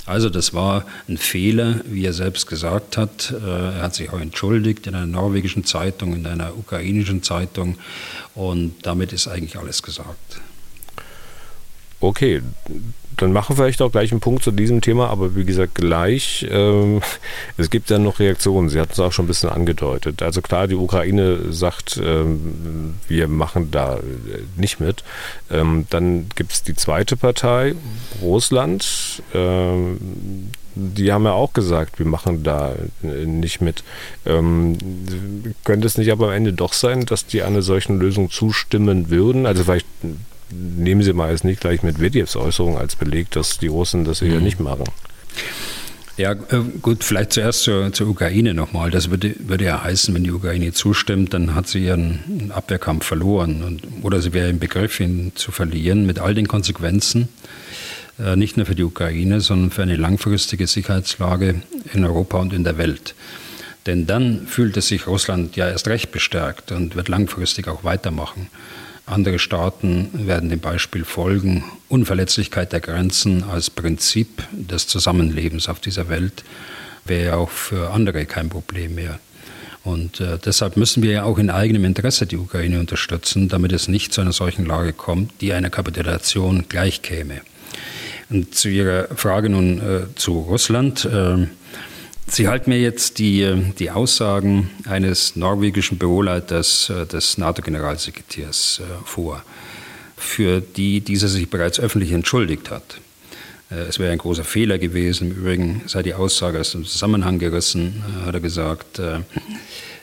[0.06, 3.34] Also das war ein Fehler, wie er selbst gesagt hat.
[3.44, 7.76] Er hat sich auch entschuldigt in einer norwegischen Zeitung, in einer ukrainischen Zeitung
[8.34, 10.40] und damit ist eigentlich alles gesagt.
[11.98, 12.42] Okay,
[13.16, 16.46] dann machen wir vielleicht auch gleich einen Punkt zu diesem Thema, aber wie gesagt, gleich,
[16.50, 17.00] ähm,
[17.56, 18.68] es gibt ja noch Reaktionen.
[18.68, 20.22] Sie hatten es auch schon ein bisschen angedeutet.
[20.22, 23.98] Also klar, die Ukraine sagt, ähm, wir machen da
[24.56, 25.04] nicht mit.
[25.50, 27.74] Ähm, dann gibt es die zweite Partei,
[28.20, 29.22] Russland.
[29.34, 33.82] Ähm, die haben ja auch gesagt, wir machen da nicht mit.
[34.26, 34.76] Ähm,
[35.64, 39.46] könnte es nicht aber am Ende doch sein, dass die einer solchen Lösung zustimmen würden?
[39.46, 39.86] Also vielleicht
[40.50, 44.22] nehmen Sie mal jetzt nicht gleich mit Medvedevs Äußerung als Beleg, dass die Russen das
[44.22, 44.44] eher mhm.
[44.44, 44.84] nicht machen.
[46.16, 48.90] Ja, äh, gut, vielleicht zuerst zur, zur Ukraine nochmal.
[48.90, 53.62] Das würde, würde ja heißen, wenn die Ukraine zustimmt, dann hat sie ihren Abwehrkampf verloren.
[53.62, 57.28] Und, oder sie wäre im Begriff, ihn zu verlieren, mit all den Konsequenzen,
[58.18, 61.60] äh, nicht nur für die Ukraine, sondern für eine langfristige Sicherheitslage
[61.92, 63.14] in Europa und in der Welt.
[63.84, 68.48] Denn dann fühlt es sich Russland ja erst recht bestärkt und wird langfristig auch weitermachen.
[69.06, 71.62] Andere Staaten werden dem Beispiel folgen.
[71.88, 76.42] Unverletzlichkeit der Grenzen als Prinzip des Zusammenlebens auf dieser Welt
[77.04, 79.20] wäre auch für andere kein Problem mehr.
[79.84, 83.86] Und äh, deshalb müssen wir ja auch in eigenem Interesse die Ukraine unterstützen, damit es
[83.86, 87.42] nicht zu einer solchen Lage kommt, die einer Kapitulation gleichkäme.
[88.28, 91.04] Und zu Ihrer Frage nun äh, zu Russland.
[91.04, 91.46] Äh,
[92.28, 99.04] Sie halten mir jetzt die, äh, die Aussagen eines norwegischen Büroleiters äh, des NATO-Generalsekretärs äh,
[99.04, 99.44] vor,
[100.16, 102.98] für die dieser sich bereits öffentlich entschuldigt hat.
[103.68, 105.32] Es wäre ein großer Fehler gewesen.
[105.32, 109.00] Im Übrigen sei die Aussage aus dem Zusammenhang gerissen, hat er gesagt.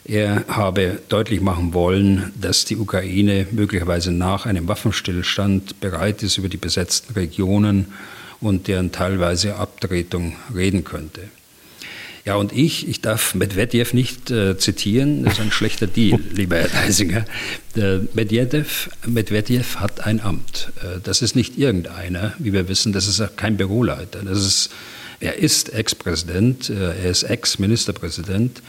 [0.04, 6.50] Er habe deutlich machen wollen, dass die Ukraine möglicherweise nach einem Waffenstillstand bereit ist, über
[6.50, 7.94] die besetzten Regionen
[8.42, 11.22] und deren teilweise Abtretung reden könnte.
[12.26, 16.56] Ja, und ich, ich darf Medvedev nicht äh, zitieren, das ist ein schlechter Deal, lieber
[16.56, 17.26] Herr Deisinger.
[17.76, 20.72] Äh, Medvedev, Medvedev hat ein Amt.
[20.82, 24.22] Äh, das ist nicht irgendeiner, wie wir wissen, das ist auch kein Büroleiter.
[24.24, 24.70] Das ist,
[25.20, 28.62] er ist Ex-Präsident, äh, er ist Ex-Ministerpräsident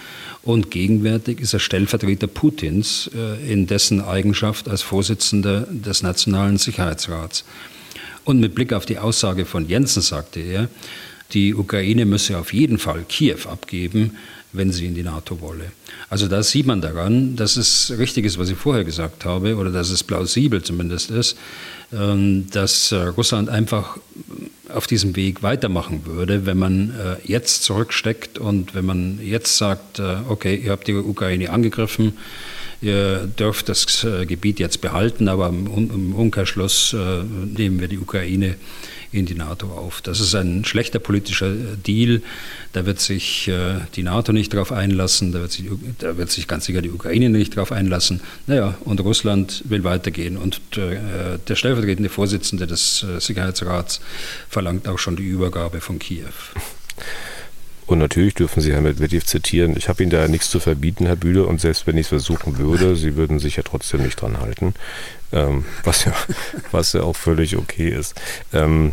[0.43, 3.09] und gegenwärtig ist er Stellvertreter Putins
[3.49, 7.45] in dessen Eigenschaft als Vorsitzender des Nationalen Sicherheitsrats.
[8.25, 10.69] Und mit Blick auf die Aussage von Jensen sagte er,
[11.35, 14.17] die Ukraine müsse auf jeden Fall Kiew abgeben,
[14.55, 15.73] wenn sie in die NATO wolle.
[16.09, 19.71] Also da sieht man daran, dass es richtig ist, was ich vorher gesagt habe, oder
[19.71, 21.37] dass es plausibel zumindest ist,
[21.93, 23.99] ähm, dass äh, Russland einfach
[24.73, 29.99] auf diesem Weg weitermachen würde, wenn man äh, jetzt zurücksteckt und wenn man jetzt sagt,
[29.99, 32.15] äh, okay, ihr habt die Ukraine angegriffen,
[32.81, 38.57] ihr dürft das Gebiet jetzt behalten, aber im Umkehrschluss nehmen wir die Ukraine
[39.15, 40.03] in die NATO auf.
[40.03, 42.21] Das ist ein schlechter politischer Deal.
[42.73, 43.51] Da wird sich
[43.95, 45.67] die NATO nicht darauf einlassen, da wird, sich,
[45.99, 48.21] da wird sich ganz sicher die Ukraine nicht darauf einlassen.
[48.47, 50.37] Naja, und Russland will weitergehen.
[50.37, 54.01] Und der stellvertretende Vorsitzende des Sicherheitsrats
[54.49, 56.25] verlangt auch schon die Übergabe von Kiew.
[57.87, 59.77] Und natürlich dürfen Sie Herrn Medvedev zitieren.
[59.77, 62.59] Ich habe Ihnen da nichts zu verbieten, Herr Bühler, und selbst wenn ich es versuchen
[62.59, 64.75] würde, Sie würden sich ja trotzdem nicht dran halten,
[65.33, 66.13] ähm, was, ja,
[66.73, 68.15] was ja auch völlig okay ist.
[68.53, 68.93] Ähm,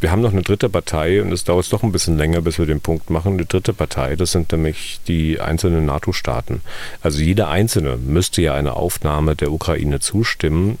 [0.00, 2.64] wir haben noch eine dritte Partei und es dauert doch ein bisschen länger, bis wir
[2.64, 3.36] den Punkt machen.
[3.36, 6.62] Die dritte Partei, das sind nämlich die einzelnen NATO-Staaten.
[7.02, 10.78] Also jeder Einzelne müsste ja eine Aufnahme der Ukraine zustimmen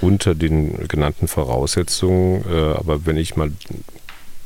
[0.00, 2.44] unter den genannten Voraussetzungen.
[2.50, 3.52] Äh, aber wenn ich mal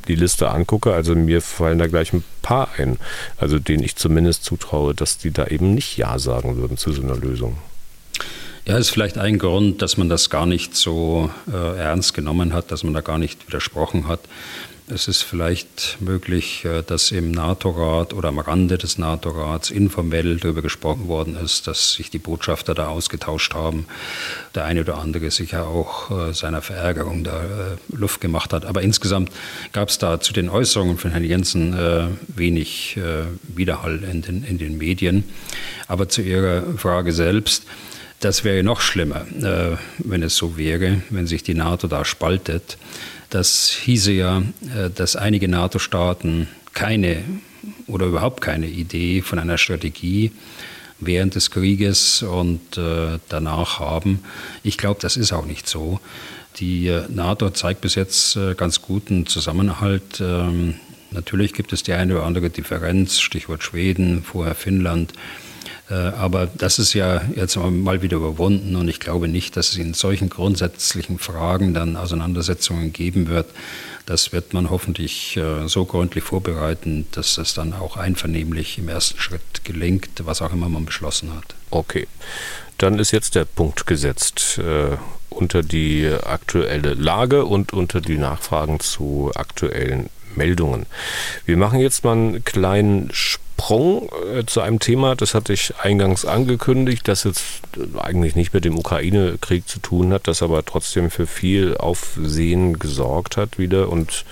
[0.07, 2.97] die Liste angucke, also mir fallen da gleich ein paar ein,
[3.37, 7.01] also denen ich zumindest zutraue, dass die da eben nicht Ja sagen würden zu so
[7.01, 7.57] einer Lösung.
[8.67, 12.69] Ja, ist vielleicht ein Grund, dass man das gar nicht so äh, ernst genommen hat,
[12.69, 14.19] dass man da gar nicht widersprochen hat.
[14.89, 20.61] Es ist vielleicht möglich, äh, dass im NATO-Rat oder am Rande des NATO-Rats informell darüber
[20.61, 23.85] gesprochen worden ist, dass sich die Botschafter da ausgetauscht haben.
[24.55, 28.65] Der eine oder andere sicher auch äh, seiner Verärgerung da äh, Luft gemacht hat.
[28.65, 29.29] Aber insgesamt
[29.73, 32.97] gab es da zu den Äußerungen von Herrn Jensen wenig
[33.43, 35.25] Widerhall in den, in den Medien.
[35.87, 37.63] Aber zu Ihrer Frage selbst.
[38.19, 39.27] Das wäre noch schlimmer,
[39.99, 42.77] wenn es so wäre, wenn sich die NATO da spaltet.
[43.29, 44.39] Das hieße ja,
[44.75, 47.23] äh, dass einige NATO-Staaten keine
[47.87, 50.31] oder überhaupt keine Idee von einer Strategie
[50.99, 54.19] während des Krieges und äh, danach haben.
[54.63, 55.99] Ich glaube, das ist auch nicht so.
[56.57, 60.21] Die äh, NATO zeigt bis jetzt ganz guten Zusammenhalt.
[60.21, 60.75] Ähm,
[61.11, 65.13] natürlich gibt es die eine oder andere Differenz, Stichwort Schweden, vorher Finnland.
[65.89, 69.77] Äh, aber das ist ja jetzt mal wieder überwunden und ich glaube nicht, dass es
[69.77, 73.47] in solchen grundsätzlichen Fragen dann Auseinandersetzungen geben wird.
[74.05, 79.19] Das wird man hoffentlich äh, so gründlich vorbereiten, dass es dann auch einvernehmlich im ersten
[79.19, 81.55] Schritt gelingt, was auch immer man beschlossen hat.
[81.71, 82.07] Okay,
[82.77, 84.97] dann ist jetzt der Punkt gesetzt äh,
[85.29, 90.85] unter die aktuelle Lage und unter die Nachfragen zu aktuellen Meldungen.
[91.45, 95.73] Wir machen jetzt mal einen kleinen Sprung Sprung äh, zu einem Thema, das hatte ich
[95.81, 97.43] eingangs angekündigt, das jetzt
[97.97, 103.35] eigentlich nicht mit dem Ukraine-Krieg zu tun hat, das aber trotzdem für viel Aufsehen gesorgt
[103.35, 103.89] hat wieder.
[103.89, 104.25] Und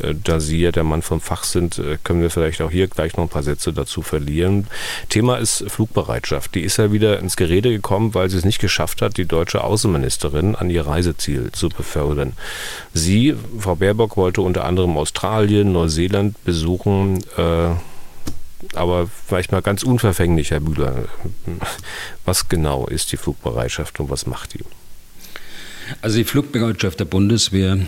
[0.00, 2.86] äh, da Sie ja der Mann vom Fach sind, äh, können wir vielleicht auch hier
[2.86, 4.68] gleich noch ein paar Sätze dazu verlieren.
[5.08, 6.54] Thema ist Flugbereitschaft.
[6.54, 9.64] Die ist ja wieder ins Gerede gekommen, weil sie es nicht geschafft hat, die deutsche
[9.64, 12.32] Außenministerin an ihr Reiseziel zu befördern.
[12.94, 17.18] Sie, Frau Baerbock, wollte unter anderem Australien, Neuseeland besuchen.
[17.36, 17.74] Äh,
[18.74, 21.04] aber vielleicht mal ganz unverfänglich, Herr Bühler,
[22.24, 24.64] was genau ist die Flugbereitschaft und was macht die?
[26.02, 27.78] Also die Flugbereitschaft der Bundeswehr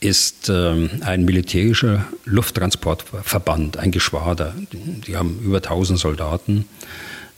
[0.00, 4.54] ist ähm, ein militärischer Lufttransportverband, ein Geschwader.
[4.72, 6.66] Die haben über 1000 Soldaten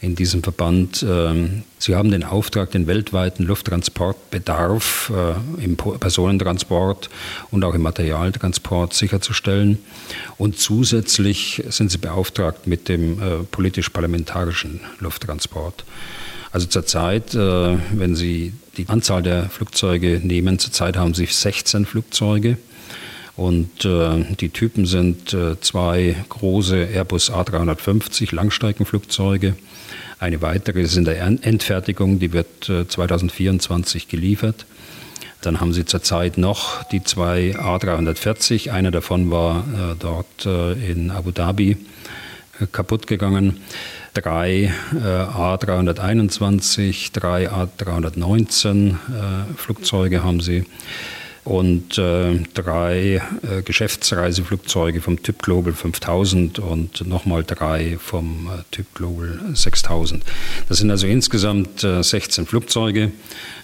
[0.00, 1.04] in diesem Verband.
[1.06, 7.10] Ähm, sie haben den Auftrag, den weltweiten Lufttransportbedarf äh, im Personentransport
[7.50, 9.78] und auch im Materialtransport sicherzustellen.
[10.36, 15.84] Und zusätzlich sind sie beauftragt mit dem äh, politisch-parlamentarischen Lufttransport.
[16.52, 22.56] Also zurzeit, äh, wenn Sie die Anzahl der Flugzeuge nehmen, zurzeit haben Sie 16 Flugzeuge.
[23.38, 29.54] Und äh, die Typen sind äh, zwei große Airbus A350 Langstreckenflugzeuge
[30.20, 34.66] eine weitere ist in der Endfertigung, die wird 2024 äh, geliefert.
[35.42, 38.72] Dann haben sie zurzeit noch die zwei A340.
[38.72, 41.76] Einer davon war äh, dort äh, in Abu Dhabi
[42.72, 43.60] kaputt gegangen.
[44.14, 48.96] Drei A321, drei A319
[49.54, 50.64] Flugzeuge haben sie
[51.48, 58.92] und äh, drei äh, Geschäftsreiseflugzeuge vom Typ Global 5000 und nochmal drei vom äh, Typ
[58.92, 60.22] Global 6000.
[60.68, 63.12] Das sind also insgesamt 16 äh, Flugzeuge.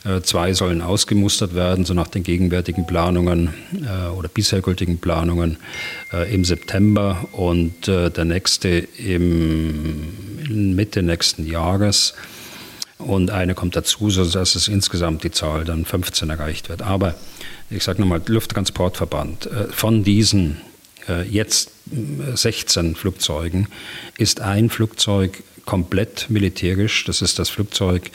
[0.04, 5.58] Äh, zwei sollen ausgemustert werden, so nach den gegenwärtigen Planungen äh, oder bisher gültigen Planungen
[6.30, 12.14] im September und der nächste im Mitte nächsten Jahres
[13.04, 16.82] und einer kommt dazu, sodass es insgesamt die Zahl dann 15 erreicht wird.
[16.82, 17.14] Aber
[17.70, 20.60] ich sage nochmal, Lufttransportverband, äh, von diesen
[21.08, 21.70] äh, jetzt
[22.34, 23.68] 16 äh, Flugzeugen
[24.18, 27.04] ist ein Flugzeug komplett militärisch.
[27.04, 28.10] Das ist das Flugzeug,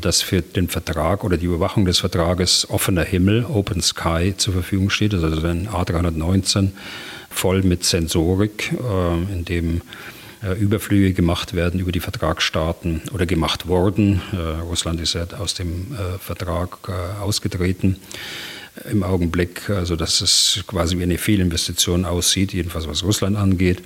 [0.00, 4.88] das für den Vertrag oder die Überwachung des Vertrages offener Himmel, Open Sky, zur Verfügung
[4.88, 5.12] steht.
[5.12, 6.70] Das ist also ein A319
[7.28, 8.72] voll mit Sensorik,
[9.30, 9.82] in dem
[10.58, 14.22] Überflüge gemacht werden über die Vertragsstaaten oder gemacht wurden.
[14.62, 16.88] Russland ist ja aus dem Vertrag
[17.20, 17.96] ausgetreten.
[18.90, 23.82] im Augenblick, also dass es quasi wie eine Fehlinvestition aussieht, jedenfalls was Russland angeht.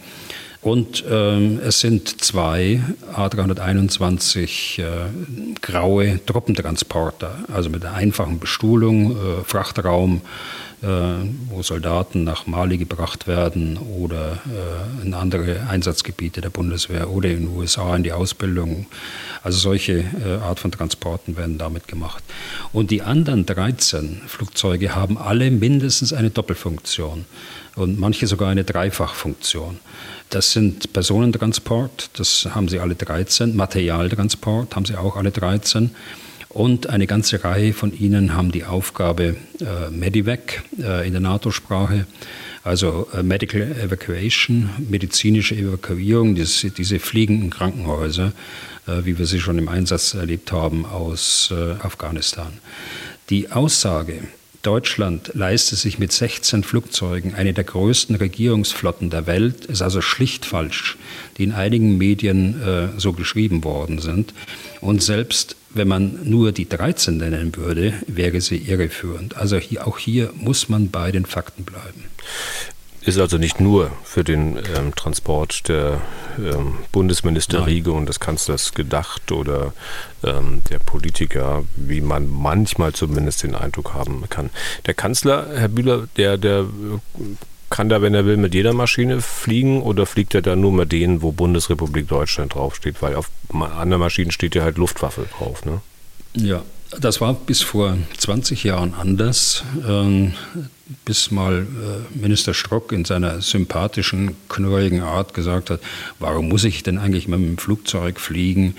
[0.65, 2.81] Und ähm, es sind zwei
[3.15, 4.85] A321 äh,
[5.61, 13.27] graue Truppentransporter, also mit einer einfachen Bestuhlung, äh, Frachtraum, äh, wo Soldaten nach Mali gebracht
[13.27, 18.87] werden oder äh, in andere Einsatzgebiete der Bundeswehr oder in den USA in die Ausbildung.
[19.43, 22.23] Also solche äh, Art von Transporten werden damit gemacht.
[22.73, 27.25] Und die anderen 13 Flugzeuge haben alle mindestens eine Doppelfunktion
[27.77, 29.79] und manche sogar eine Dreifachfunktion.
[30.31, 33.55] Das sind Personentransport, das haben sie alle 13.
[33.55, 35.91] Materialtransport haben sie auch alle 13.
[36.55, 42.07] Und eine ganze Reihe von ihnen haben die Aufgabe äh, Medivac äh, in der NATO-Sprache,
[42.63, 48.33] also äh, Medical Evacuation, medizinische Evakuierung, diese, diese fliegenden Krankenhäuser,
[48.87, 52.53] äh, wie wir sie schon im Einsatz erlebt haben aus äh, Afghanistan.
[53.31, 54.21] Die Aussage,
[54.63, 60.47] Deutschland leistet sich mit 16 Flugzeugen eine der größten Regierungsflotten der Welt, ist also schlicht
[60.47, 60.99] falsch,
[61.37, 64.33] die in einigen Medien äh, so geschrieben worden sind.
[64.81, 69.37] Und selbst wenn man nur die 13 nennen würde, wäre sie irreführend.
[69.37, 72.05] Also hier, auch hier muss man bei den Fakten bleiben
[73.05, 76.01] ist also nicht nur für den ähm, Transport der
[76.39, 77.69] ähm, Bundesminister Nein.
[77.69, 79.73] Riege und des Kanzlers gedacht oder
[80.23, 84.51] ähm, der Politiker, wie man manchmal zumindest den Eindruck haben kann.
[84.87, 86.67] Der Kanzler, Herr Bühler, der, der
[87.75, 90.93] kann da, wenn er will, mit jeder Maschine fliegen oder fliegt er da nur mit
[90.93, 93.03] denen, wo Bundesrepublik Deutschland draufsteht?
[93.03, 95.81] Weil auf anderen Maschinen steht ja halt Luftwaffe drauf, ne?
[96.37, 96.63] Ja,
[97.01, 100.35] das war bis vor 20 Jahren anders, ähm,
[101.05, 105.81] bis mal äh, Minister Strock in seiner sympathischen, knurrigen Art gesagt hat,
[106.21, 108.77] warum muss ich denn eigentlich mit dem Flugzeug fliegen,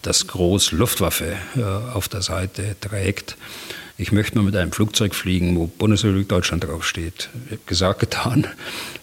[0.00, 3.36] das groß Luftwaffe äh, auf der Seite trägt
[4.00, 7.30] ich möchte mal mit einem Flugzeug fliegen, wo Bundesrepublik Deutschland draufsteht.
[7.66, 8.46] Gesagt, getan.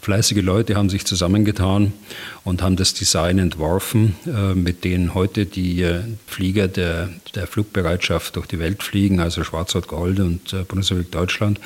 [0.01, 1.91] Fleißige Leute haben sich zusammengetan
[2.45, 8.37] und haben das Design entworfen, äh, mit denen heute die äh, Flieger der, der Flugbereitschaft
[8.37, 11.59] durch die Welt fliegen, also Schwarz-Rot-Gold und äh, Bundesrepublik Deutschland.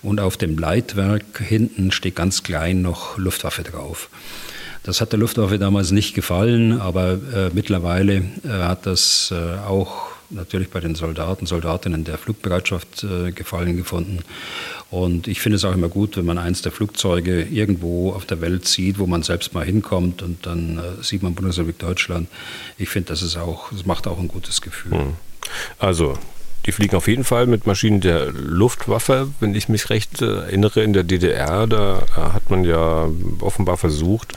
[0.00, 4.08] Und auf dem Leitwerk hinten steht ganz klein noch Luftwaffe drauf.
[4.84, 10.17] Das hat der Luftwaffe damals nicht gefallen, aber äh, mittlerweile äh, hat das äh, auch
[10.30, 14.20] natürlich bei den Soldaten, Soldatinnen der Flugbereitschaft äh, Gefallen gefunden.
[14.90, 18.40] Und ich finde es auch immer gut, wenn man eins der Flugzeuge irgendwo auf der
[18.40, 22.28] Welt sieht, wo man selbst mal hinkommt und dann äh, sieht man Bundesrepublik Deutschland.
[22.78, 24.92] Ich finde, das ist auch, das macht auch ein gutes Gefühl.
[24.92, 25.12] Hm.
[25.78, 26.18] Also
[26.68, 30.82] die fliegen auf jeden Fall mit Maschinen der Luftwaffe, wenn ich mich recht äh, erinnere.
[30.82, 33.08] In der DDR, da äh, hat man ja
[33.40, 34.34] offenbar versucht,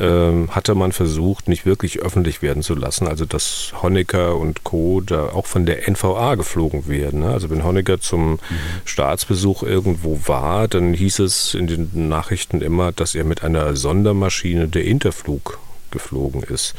[0.00, 3.06] äh, hatte man versucht, nicht wirklich öffentlich werden zu lassen.
[3.06, 5.00] Also dass Honecker und Co.
[5.00, 7.20] da auch von der NVA geflogen werden.
[7.20, 7.30] Ne?
[7.30, 8.38] Also wenn Honecker zum mhm.
[8.84, 14.66] Staatsbesuch irgendwo war, dann hieß es in den Nachrichten immer, dass er mit einer Sondermaschine
[14.66, 15.60] der Interflug
[15.92, 16.74] geflogen ist.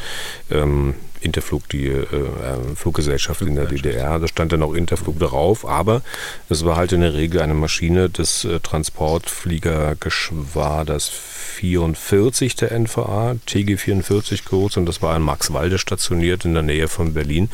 [0.52, 5.66] Ähm, Interflug, die äh, äh Fluggesellschaft in der DDR, da stand dann auch Interflug drauf,
[5.68, 6.02] aber
[6.50, 13.78] es war halt in der Regel eine Maschine des äh, Transportfliegergeschwaders 44 der NVA, TG
[13.78, 17.50] 44 kurz, und das war in Maxwalde stationiert in der Nähe von Berlin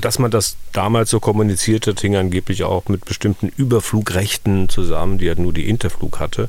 [0.00, 5.28] dass man das damals so kommuniziert hat, hing angeblich auch mit bestimmten Überflugrechten zusammen, die
[5.28, 6.48] halt nur die Interflug hatte.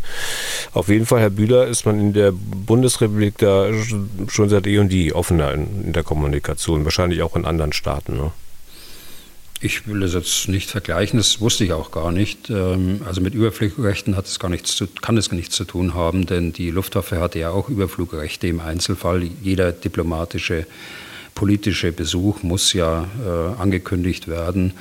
[0.74, 3.72] Auf jeden Fall, Herr Bühler, ist man in der Bundesrepublik da
[4.28, 8.18] schon seit eh und je offener in, der Kommunikation, wahrscheinlich auch in anderen Staaten.
[8.18, 8.32] Ne?
[9.62, 12.50] Ich will das jetzt nicht vergleichen, das wusste ich auch gar nicht.
[12.50, 15.94] Ähm, also mit Überflugrechten hat es gar nichts zu, kann es gar nichts zu tun
[15.94, 19.24] haben, denn die Luftwaffe hatte ja auch Überflugrechte im Einzelfall.
[19.42, 20.68] Jeder diplomatische
[21.36, 24.74] politische Besuch muss ja äh, angekündigt werden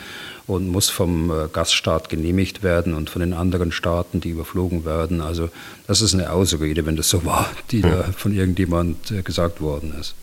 [0.47, 5.21] und muss vom äh, Gaststaat genehmigt werden und von den anderen Staaten, die überflogen werden.
[5.21, 5.49] Also
[5.87, 7.91] das ist eine Ausrede, wenn das so war, die hm.
[7.91, 10.15] da von irgendjemand äh, gesagt worden ist.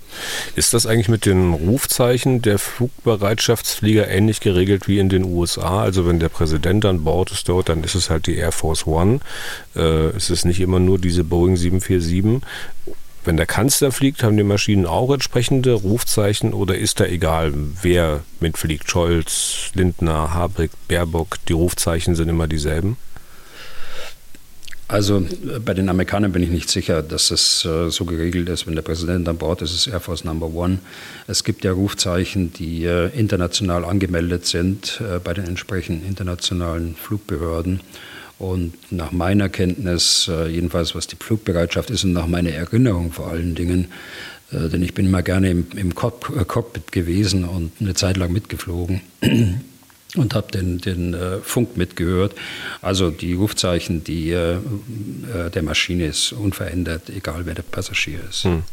[0.56, 5.82] Ist das eigentlich mit den Rufzeichen der Flugbereitschaftsflieger ähnlich geregelt wie in den USA?
[5.82, 8.86] Also wenn der Präsident an Bord ist dort, dann ist es halt die Air Force
[8.86, 9.20] One.
[9.76, 12.42] Äh, es ist nicht immer nur diese Boeing 747.
[13.24, 18.22] Wenn der Kanzler fliegt, haben die Maschinen auch entsprechende Rufzeichen oder ist da egal, wer
[18.40, 18.90] mitfliegt?
[18.90, 22.98] Scholz, Lindner, Habeck, Baerbock, die Rufzeichen sind immer dieselben?
[24.88, 28.68] Also äh, bei den Amerikanern bin ich nicht sicher, dass es äh, so geregelt ist.
[28.68, 30.80] Wenn der Präsident an Bord ist, ist Air Force Number One.
[31.28, 37.80] Es gibt ja Rufzeichen, die äh, international angemeldet sind bei den entsprechenden internationalen Flugbehörden.
[38.42, 43.28] Und nach meiner Kenntnis, äh, jedenfalls was die Flugbereitschaft ist und nach meiner Erinnerung vor
[43.28, 43.90] allen Dingen,
[44.52, 48.34] äh, denn ich bin immer gerne im, im äh, Cockpit gewesen und eine Zeit lang
[48.34, 49.02] mitgeflogen,
[50.18, 52.36] und habe den, den äh, Funk mitgehört.
[52.82, 58.44] Also die Rufzeichen die, äh, äh, der Maschine ist unverändert, egal wer der Passagier ist.
[58.44, 58.64] Hm.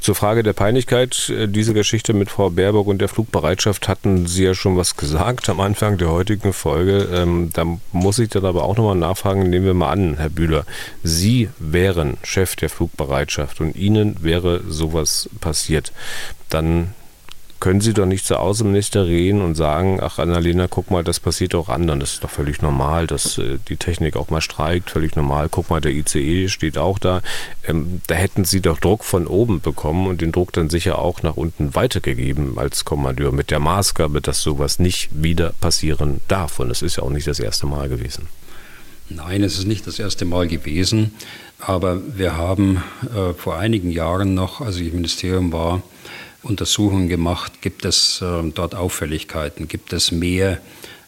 [0.00, 4.44] Zur Frage der Peinlichkeit, äh, diese Geschichte mit Frau Baerbock und der Flugbereitschaft hatten Sie
[4.44, 7.08] ja schon was gesagt am Anfang der heutigen Folge.
[7.12, 10.66] Ähm, da muss ich dann aber auch nochmal nachfragen, nehmen wir mal an, Herr Bühler,
[11.02, 15.92] Sie wären Chef der Flugbereitschaft und Ihnen wäre sowas passiert.
[16.50, 16.94] Dann
[17.60, 21.54] können Sie doch nicht zur Außenminister reden und sagen, ach Annalena, guck mal, das passiert
[21.54, 22.00] auch anderen.
[22.00, 25.48] Das ist doch völlig normal, dass äh, die Technik auch mal streikt, völlig normal.
[25.50, 27.22] Guck mal, der ICE steht auch da.
[27.66, 31.22] Ähm, da hätten Sie doch Druck von oben bekommen und den Druck dann sicher auch
[31.22, 36.58] nach unten weitergegeben als Kommandeur mit der Maßgabe, dass sowas nicht wieder passieren darf.
[36.58, 38.28] Und es ist ja auch nicht das erste Mal gewesen.
[39.08, 41.12] Nein, es ist nicht das erste Mal gewesen.
[41.58, 42.82] Aber wir haben
[43.14, 45.82] äh, vor einigen Jahren noch, als ich im Ministerium war,
[46.46, 50.60] Untersuchungen gemacht, gibt es äh, dort Auffälligkeiten, gibt es mehr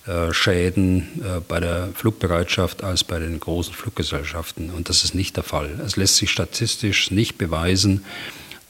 [0.06, 4.70] äh, Schäden äh, bei der Flugbereitschaft als bei den großen Fluggesellschaften.
[4.70, 5.80] Und das ist nicht der Fall.
[5.84, 8.04] Es lässt sich statistisch nicht beweisen,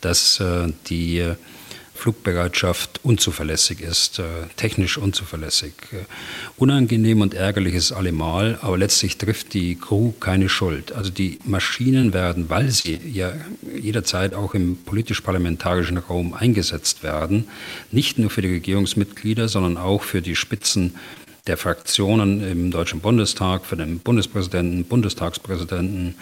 [0.01, 1.35] dass äh, die
[1.99, 4.23] Flugbereitschaft unzuverlässig ist, äh,
[4.57, 5.73] technisch unzuverlässig.
[5.93, 6.05] Äh,
[6.57, 10.93] unangenehm und ärgerlich ist allemal, aber letztlich trifft die Crew keine Schuld.
[10.93, 13.33] Also die Maschinen werden, weil sie ja
[13.75, 17.49] jederzeit auch im politisch-parlamentarischen Raum eingesetzt werden,
[17.91, 20.95] nicht nur für die Regierungsmitglieder, sondern auch für die Spitzen
[21.49, 26.15] der Fraktionen im Deutschen Bundestag, für den Bundespräsidenten, Bundestagspräsidenten,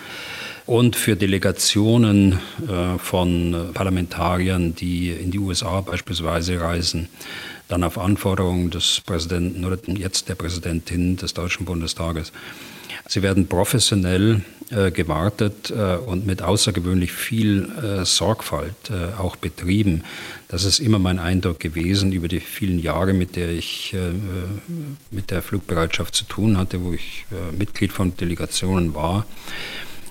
[0.67, 7.09] und für Delegationen äh, von Parlamentariern, die in die USA beispielsweise reisen,
[7.69, 12.33] dann auf Anforderung des Präsidenten oder jetzt der Präsidentin des Deutschen Bundestages.
[13.09, 20.03] Sie werden professionell äh, gewartet äh, und mit außergewöhnlich viel äh, Sorgfalt äh, auch betrieben.
[20.49, 23.99] Das ist immer mein Eindruck gewesen über die vielen Jahre, mit der ich äh,
[25.13, 29.25] mit der Flugbereitschaft zu tun hatte, wo ich äh, Mitglied von Delegationen war.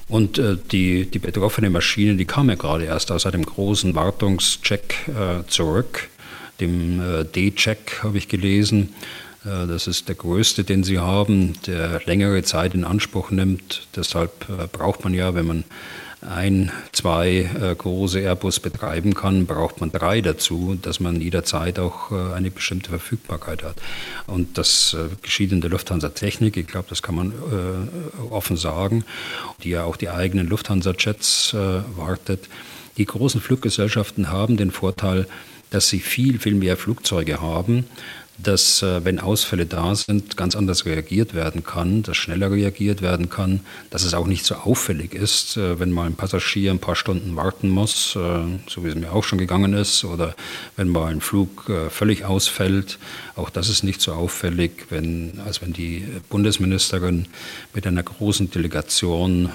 [0.07, 5.07] Und äh, die, die betroffene Maschine, die kam ja gerade erst aus einem großen Wartungscheck
[5.07, 6.09] äh, zurück,
[6.59, 8.93] dem äh, D-Check habe ich gelesen.
[9.43, 13.87] Äh, das ist der größte, den sie haben, der längere Zeit in Anspruch nimmt.
[13.95, 15.63] Deshalb äh, braucht man ja, wenn man
[16.27, 22.11] ein, zwei äh, große Airbus betreiben kann, braucht man drei dazu, dass man jederzeit auch
[22.11, 23.75] äh, eine bestimmte Verfügbarkeit hat.
[24.27, 27.33] Und das äh, geschieht in der Lufthansa-Technik, ich glaube, das kann man
[28.29, 29.05] offen sagen,
[29.63, 31.55] die ja auch die eigenen Lufthansa-Jets
[31.95, 32.47] wartet.
[32.97, 35.27] Die großen Fluggesellschaften haben den Vorteil,
[35.69, 37.85] dass sie viel, viel mehr Flugzeuge haben
[38.37, 43.29] dass, äh, wenn Ausfälle da sind, ganz anders reagiert werden kann, dass schneller reagiert werden
[43.29, 46.95] kann, dass es auch nicht so auffällig ist, äh, wenn mal ein Passagier ein paar
[46.95, 48.19] Stunden warten muss, äh,
[48.67, 50.35] so wie es mir auch schon gegangen ist, oder
[50.75, 52.97] wenn mal ein Flug völlig ausfällt.
[53.35, 57.27] Auch das ist nicht so auffällig, wenn, als wenn die Bundesministerin
[57.73, 59.49] mit einer großen Delegation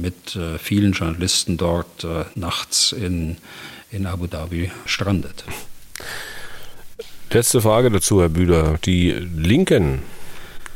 [0.00, 3.36] mit vielen Journalisten dort nachts in,
[3.90, 5.44] in Abu Dhabi strandet.
[7.30, 8.78] Letzte Frage dazu, Herr Bühler.
[8.84, 10.02] Die Linken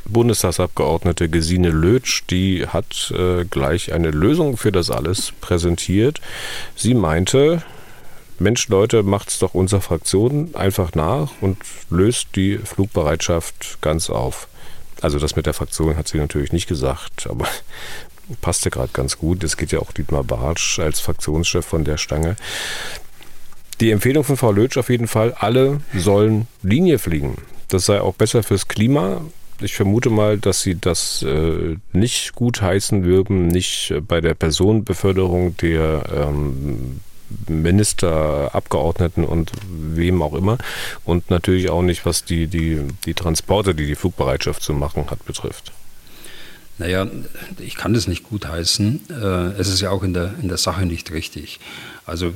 [0.05, 6.21] Bundestagsabgeordnete Gesine Lötsch, die hat äh, gleich eine Lösung für das alles präsentiert.
[6.75, 7.63] Sie meinte,
[8.41, 14.49] Mensch, Leute, macht's doch unserer Fraktion einfach nach und löst die Flugbereitschaft ganz auf.
[15.01, 17.47] Also das mit der Fraktion hat sie natürlich nicht gesagt, aber
[18.41, 19.45] passte gerade ganz gut.
[19.45, 22.37] Es geht ja auch Dietmar Bartsch als Fraktionschef von der Stange.
[23.81, 27.39] Die Empfehlung von Frau Lötsch auf jeden Fall, alle sollen Linie fliegen.
[27.69, 29.23] Das sei auch besser fürs Klima.
[29.63, 35.57] Ich vermute mal, dass sie das äh, nicht gut heißen würden, nicht bei der Personenbeförderung
[35.57, 37.01] der ähm,
[37.49, 40.59] Minister, Abgeordneten und wem auch immer.
[41.05, 45.25] Und natürlich auch nicht, was die, die, die Transporte, die die Flugbereitschaft zu machen hat,
[45.25, 45.73] betrifft.
[46.77, 47.07] Naja,
[47.59, 49.01] ich kann das nicht gut heißen.
[49.11, 51.61] Äh, es ist ja auch in der, in der Sache nicht richtig.
[52.05, 52.35] Also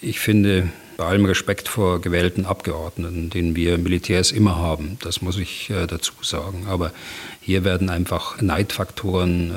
[0.00, 5.36] ich finde, bei allem Respekt vor gewählten Abgeordneten, den wir Militärs immer haben, das muss
[5.36, 6.66] ich äh, dazu sagen.
[6.68, 6.92] Aber
[7.40, 9.54] hier werden einfach Neidfaktoren äh,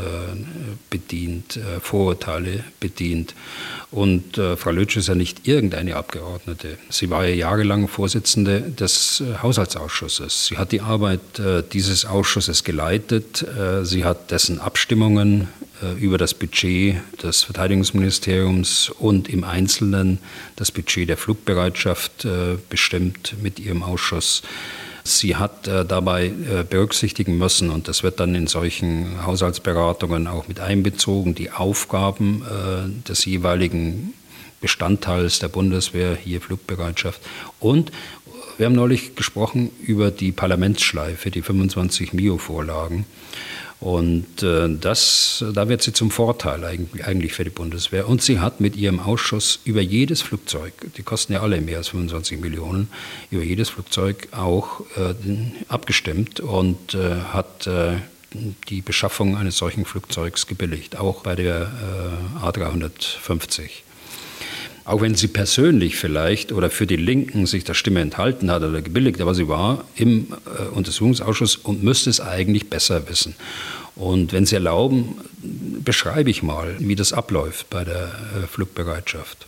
[0.90, 3.36] bedient, äh, Vorurteile bedient.
[3.90, 6.78] Und äh, Frau Lötsch ist ja nicht irgendeine Abgeordnete.
[6.90, 10.48] Sie war ja jahrelang Vorsitzende des äh, Haushaltsausschusses.
[10.48, 13.46] Sie hat die Arbeit äh, dieses Ausschusses geleitet.
[13.84, 15.48] sie hat dessen Abstimmungen
[16.00, 20.20] über das Budget des Verteidigungsministeriums und im Einzelnen
[20.56, 22.28] das Budget der Flugbereitschaft
[22.70, 24.44] bestimmt mit ihrem Ausschuss.
[25.10, 30.48] Sie hat äh, dabei äh, berücksichtigen müssen, und das wird dann in solchen Haushaltsberatungen auch
[30.48, 34.14] mit einbezogen, die Aufgaben äh, des jeweiligen
[34.62, 37.22] Bestandteils der Bundeswehr, hier Flugbereitschaft
[37.60, 37.92] und
[38.58, 43.06] Wir haben neulich gesprochen über die Parlamentsschleife, die 25 MIO-Vorlagen.
[43.80, 48.10] Und äh, das, da wird sie zum Vorteil eigentlich für die Bundeswehr.
[48.10, 51.90] Und sie hat mit ihrem Ausschuss über jedes Flugzeug, die kosten ja alle mehr als
[51.90, 52.90] 25 Millionen,
[53.32, 55.14] über jedes Flugzeug auch äh,
[55.70, 57.70] abgestimmt und äh, hat
[58.70, 61.72] die Beschaffung eines solchen Flugzeugs gebilligt, auch bei der
[62.44, 63.70] äh, A350
[64.86, 68.82] auch wenn sie persönlich vielleicht oder für die Linken sich der Stimme enthalten hat oder
[68.82, 73.36] gebilligt, aber sie war im äh, Untersuchungsausschuss und müsste es eigentlich besser wissen.
[74.00, 75.16] Und wenn Sie erlauben,
[75.84, 79.46] beschreibe ich mal, wie das abläuft bei der äh, Flugbereitschaft.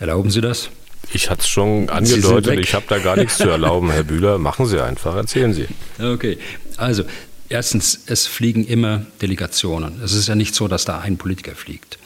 [0.00, 0.70] Erlauben Sie das?
[1.12, 4.38] Ich hatte es schon angedeutet, ich habe da gar nichts zu erlauben, Herr Bühler.
[4.38, 5.68] Machen Sie einfach, erzählen Sie.
[6.02, 6.38] Okay,
[6.76, 7.04] also
[7.48, 10.00] erstens, es fliegen immer Delegationen.
[10.02, 11.98] Es ist ja nicht so, dass da ein Politiker fliegt.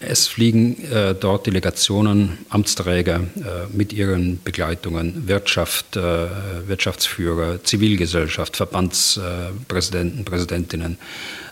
[0.00, 6.28] Es fliegen äh, dort Delegationen, Amtsträger äh, mit ihren Begleitungen, Wirtschaft, äh,
[6.68, 10.98] Wirtschaftsführer, Zivilgesellschaft, Verbandspräsidenten, Präsidentinnen,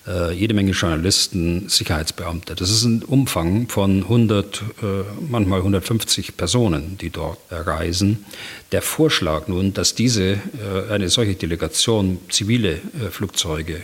[0.07, 2.55] äh, jede Menge Journalisten, Sicherheitsbeamte.
[2.55, 4.85] Das ist ein Umfang von 100, äh,
[5.29, 8.25] manchmal 150 Personen, die dort reisen.
[8.73, 12.79] Der Vorschlag nun, dass diese, äh, eine solche Delegation zivile
[13.11, 13.81] Flugzeuge,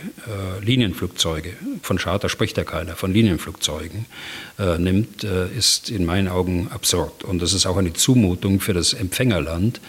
[0.61, 4.05] Linienflugzeuge, von Charter spricht ja keiner, von Linienflugzeugen
[4.77, 7.23] nimmt, ist in meinen Augen absurd.
[7.23, 9.81] Und das ist auch eine Zumutung für das Empfängerland,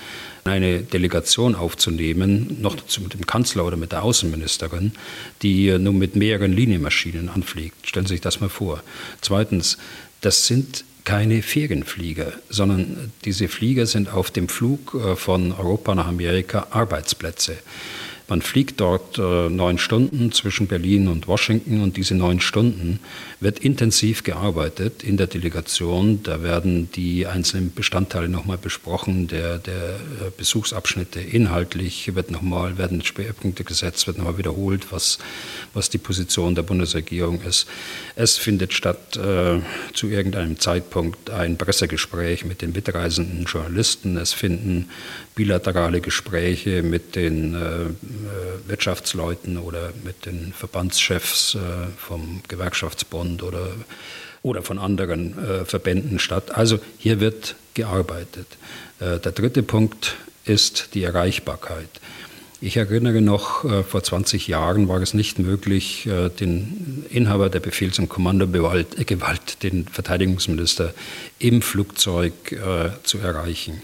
[0.45, 4.93] eine Delegation aufzunehmen, noch mit dem Kanzler oder mit der Außenministerin,
[5.43, 7.87] die nun mit mehreren Linienmaschinen anfliegt.
[7.87, 8.83] Stellen Sie sich das mal vor.
[9.21, 9.79] Zweitens,
[10.21, 16.07] das sind keine Ferienflieger, sondern diese Flieger sind auf dem Flug äh, von Europa nach
[16.07, 17.57] Amerika Arbeitsplätze.
[18.27, 23.01] Man fliegt dort äh, neun Stunden zwischen Berlin und Washington und diese neun Stunden
[23.45, 26.23] wird intensiv gearbeitet in der Delegation.
[26.23, 33.05] Da werden die einzelnen Bestandteile nochmal besprochen, der, der äh, Besuchsabschnitte inhaltlich wird nochmal, werden
[33.05, 35.19] Schwerpunkte gesetzt, wird nochmal wiederholt, was,
[35.75, 37.67] was die Position der Bundesregierung ist.
[38.17, 39.61] Es findet statt äh,
[39.93, 44.17] zu irgendeinem Zeitpunkt ein Pressegespräch mit den mitreisenden Journalisten.
[44.17, 44.89] Es finden
[45.35, 47.89] bilaterale Gespräche mit den äh, äh,
[48.69, 51.59] Wirtschaftsleuten oder mit den Verbandschefs äh,
[51.99, 53.69] vom Gewerkschaftsbund oder,
[54.43, 56.55] oder von anderen äh, Verbänden statt.
[56.55, 58.47] Also hier wird gearbeitet.
[59.01, 60.15] der dritte Punkt
[60.45, 61.89] ist die Erreichbarkeit.
[62.61, 66.09] Ich erinnere noch, vor 20 Jahren war es nicht möglich,
[66.39, 68.97] den Inhaber der Befehls- und Kommandogewalt,
[69.65, 70.95] den Verteidigungsminister,
[71.41, 72.33] im Flugzeug
[73.03, 73.83] zu erreichen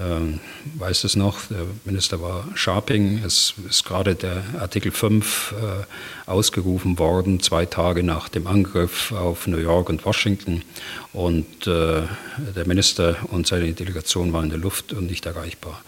[0.00, 0.40] ähm,
[0.78, 6.98] weiß es noch, der Minister war Sharping, es ist gerade der Artikel 5 äh, ausgerufen
[6.98, 10.62] worden, zwei Tage nach dem Angriff auf New York und Washington.
[11.12, 12.02] Und äh,
[12.54, 15.82] der Minister und seine Delegation waren in der Luft und nicht erreichbar.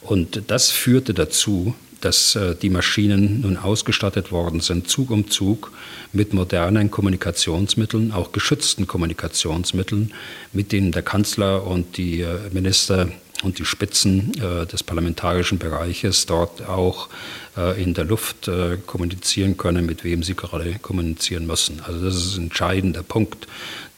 [0.00, 1.74] Und das führte dazu,
[2.04, 5.72] dass äh, die Maschinen nun ausgestattet worden sind, Zug um Zug,
[6.12, 10.12] mit modernen Kommunikationsmitteln, auch geschützten Kommunikationsmitteln,
[10.52, 13.08] mit denen der Kanzler und die äh, Minister
[13.44, 17.08] und die Spitzen äh, des parlamentarischen Bereiches dort auch
[17.56, 21.80] äh, in der Luft äh, kommunizieren können, mit wem sie gerade kommunizieren müssen.
[21.86, 23.46] Also das ist ein entscheidender Punkt,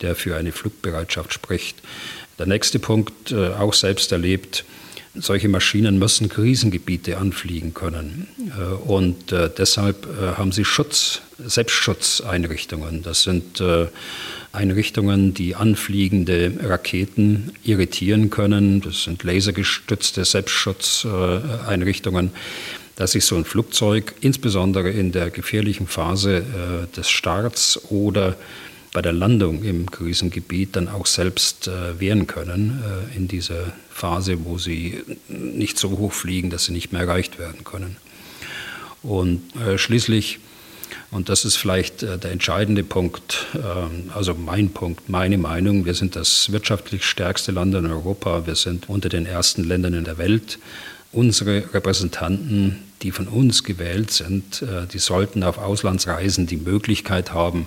[0.02, 1.76] der für eine Flugbereitschaft spricht.
[2.38, 4.64] Der nächste Punkt, äh, auch selbst erlebt,
[5.20, 8.28] solche Maschinen müssen Krisengebiete anfliegen können.
[8.58, 10.06] Äh, und äh, deshalb
[10.36, 13.02] haben sie Schutz, Selbstschutzeinrichtungen.
[13.02, 13.60] Das sind
[14.56, 18.80] Einrichtungen, die anfliegende Raketen irritieren können.
[18.80, 22.30] Das sind lasergestützte Selbstschutzeinrichtungen,
[22.96, 28.34] dass sich so ein Flugzeug insbesondere in der gefährlichen Phase äh, des Starts oder
[28.96, 34.46] bei der Landung im Krisengebiet dann auch selbst äh, wehren können äh, in dieser Phase,
[34.46, 37.98] wo sie nicht so hoch fliegen, dass sie nicht mehr erreicht werden können.
[39.02, 39.42] Und
[39.76, 40.40] schließlich
[41.10, 45.84] und das ist vielleicht äh, der entscheidende Punkt, ähm, also mein Punkt, meine Meinung.
[45.84, 48.46] Wir sind das wirtschaftlich stärkste Land in Europa.
[48.46, 50.58] Wir sind unter den ersten Ländern in der Welt.
[51.12, 57.66] Unsere Repräsentanten, die von uns gewählt sind, äh, die sollten auf Auslandsreisen die Möglichkeit haben,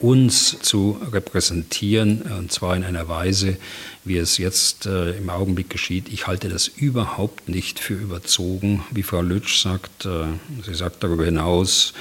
[0.00, 3.58] uns zu repräsentieren, und zwar in einer Weise,
[4.04, 6.08] wie es jetzt äh, im Augenblick geschieht.
[6.08, 10.06] Ich halte das überhaupt nicht für überzogen, wie Frau Lütsch sagt.
[10.06, 10.24] Äh,
[10.64, 11.92] sie sagt darüber hinaus,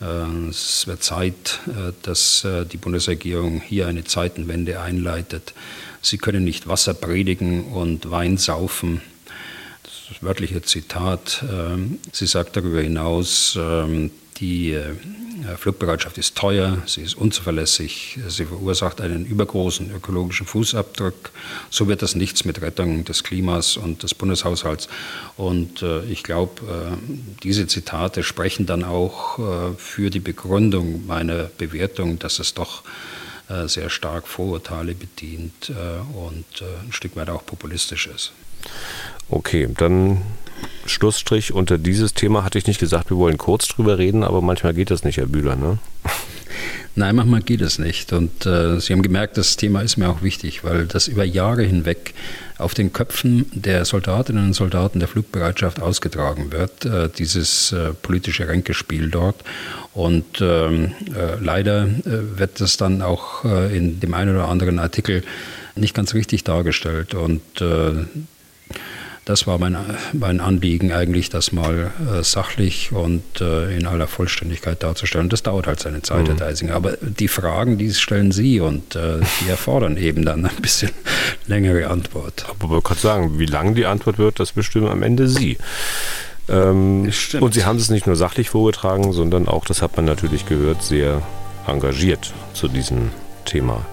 [0.00, 5.54] äh, es wird Zeit, äh, dass äh, die Bundesregierung hier eine Zeitenwende einleitet.
[6.02, 9.00] Sie können nicht Wasser predigen und Wein saufen.
[9.82, 11.42] das wörtliche Zitat.
[11.50, 13.58] Ähm, sie sagt darüber hinaus,
[14.38, 14.94] die äh,
[15.56, 21.30] Flugbereitschaft ist teuer, sie ist unzuverlässig, sie verursacht einen übergroßen ökologischen Fußabdruck.
[21.70, 24.88] So wird das nichts mit Rettung des Klimas und des Bundeshaushalts.
[25.36, 26.96] Und äh, ich glaube, äh,
[27.42, 29.38] diese Zitate sprechen dann auch
[29.76, 32.82] für die Begründung meiner Bewertung, dass es doch
[33.66, 35.70] sehr stark Vorurteile bedient
[36.14, 36.44] und
[36.84, 38.32] ein Stück weit auch populistisch ist.
[39.28, 40.22] Okay, dann
[40.86, 44.74] Schlussstrich unter dieses Thema hatte ich nicht gesagt, wir wollen kurz drüber reden, aber manchmal
[44.74, 45.78] geht das nicht, Herr Bühler, ne?
[46.98, 48.14] Nein, manchmal geht es nicht.
[48.14, 51.62] Und äh, Sie haben gemerkt, das Thema ist mir auch wichtig, weil das über Jahre
[51.62, 52.14] hinweg
[52.56, 58.48] auf den Köpfen der Soldatinnen und Soldaten der Flugbereitschaft ausgetragen wird, äh, dieses äh, politische
[58.48, 59.36] Ränkespiel dort.
[59.92, 64.78] Und ähm, äh, leider äh, wird das dann auch äh, in dem einen oder anderen
[64.78, 65.22] Artikel
[65.74, 67.12] nicht ganz richtig dargestellt.
[67.12, 67.42] Und
[69.26, 69.76] das war mein,
[70.12, 75.28] mein Anliegen eigentlich, das mal äh, sachlich und äh, in aller Vollständigkeit darzustellen.
[75.28, 76.26] Das dauert halt seine Zeit, mhm.
[76.26, 76.74] Herr Deisinger.
[76.74, 80.92] Aber die Fragen, die stellen Sie und äh, die erfordern eben dann ein bisschen
[81.48, 82.46] längere Antwort.
[82.48, 85.58] Aber man kann sagen, wie lang die Antwort wird, das bestimmen am Ende Sie.
[86.48, 87.10] Ähm,
[87.40, 90.84] und Sie haben es nicht nur sachlich vorgetragen, sondern auch, das hat man natürlich gehört,
[90.84, 91.20] sehr
[91.66, 93.10] engagiert zu diesem
[93.44, 93.84] Thema.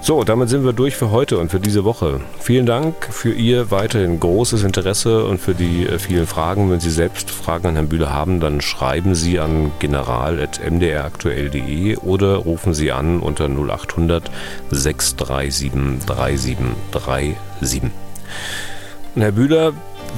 [0.00, 2.20] So, damit sind wir durch für heute und für diese Woche.
[2.38, 6.70] Vielen Dank für Ihr weiterhin großes Interesse und für die äh, vielen Fragen.
[6.70, 12.74] Wenn Sie selbst Fragen an Herrn Bühler haben, dann schreiben Sie an general.mdraktuell.de oder rufen
[12.74, 14.30] Sie an unter 0800
[14.70, 15.72] 637
[16.06, 17.82] 3737.
[19.14, 19.72] Und Herr Bühler,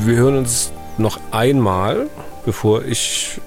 [0.04, 2.08] wir hören uns noch einmal,
[2.44, 3.40] bevor ich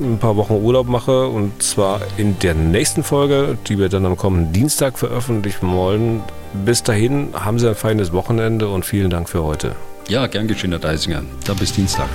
[0.00, 4.16] ein paar Wochen Urlaub mache und zwar in der nächsten Folge, die wir dann am
[4.16, 6.22] kommenden Dienstag veröffentlichen wollen.
[6.64, 9.74] Bis dahin haben Sie ein feines Wochenende und vielen Dank für heute.
[10.08, 11.22] Ja, gern geschehen, Herr Deisinger.
[11.46, 12.08] Dann bis Dienstag.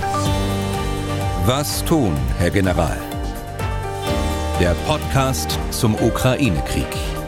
[1.46, 2.98] Was tun, Herr General?
[4.60, 7.19] Der Podcast zum Ukraine-Krieg.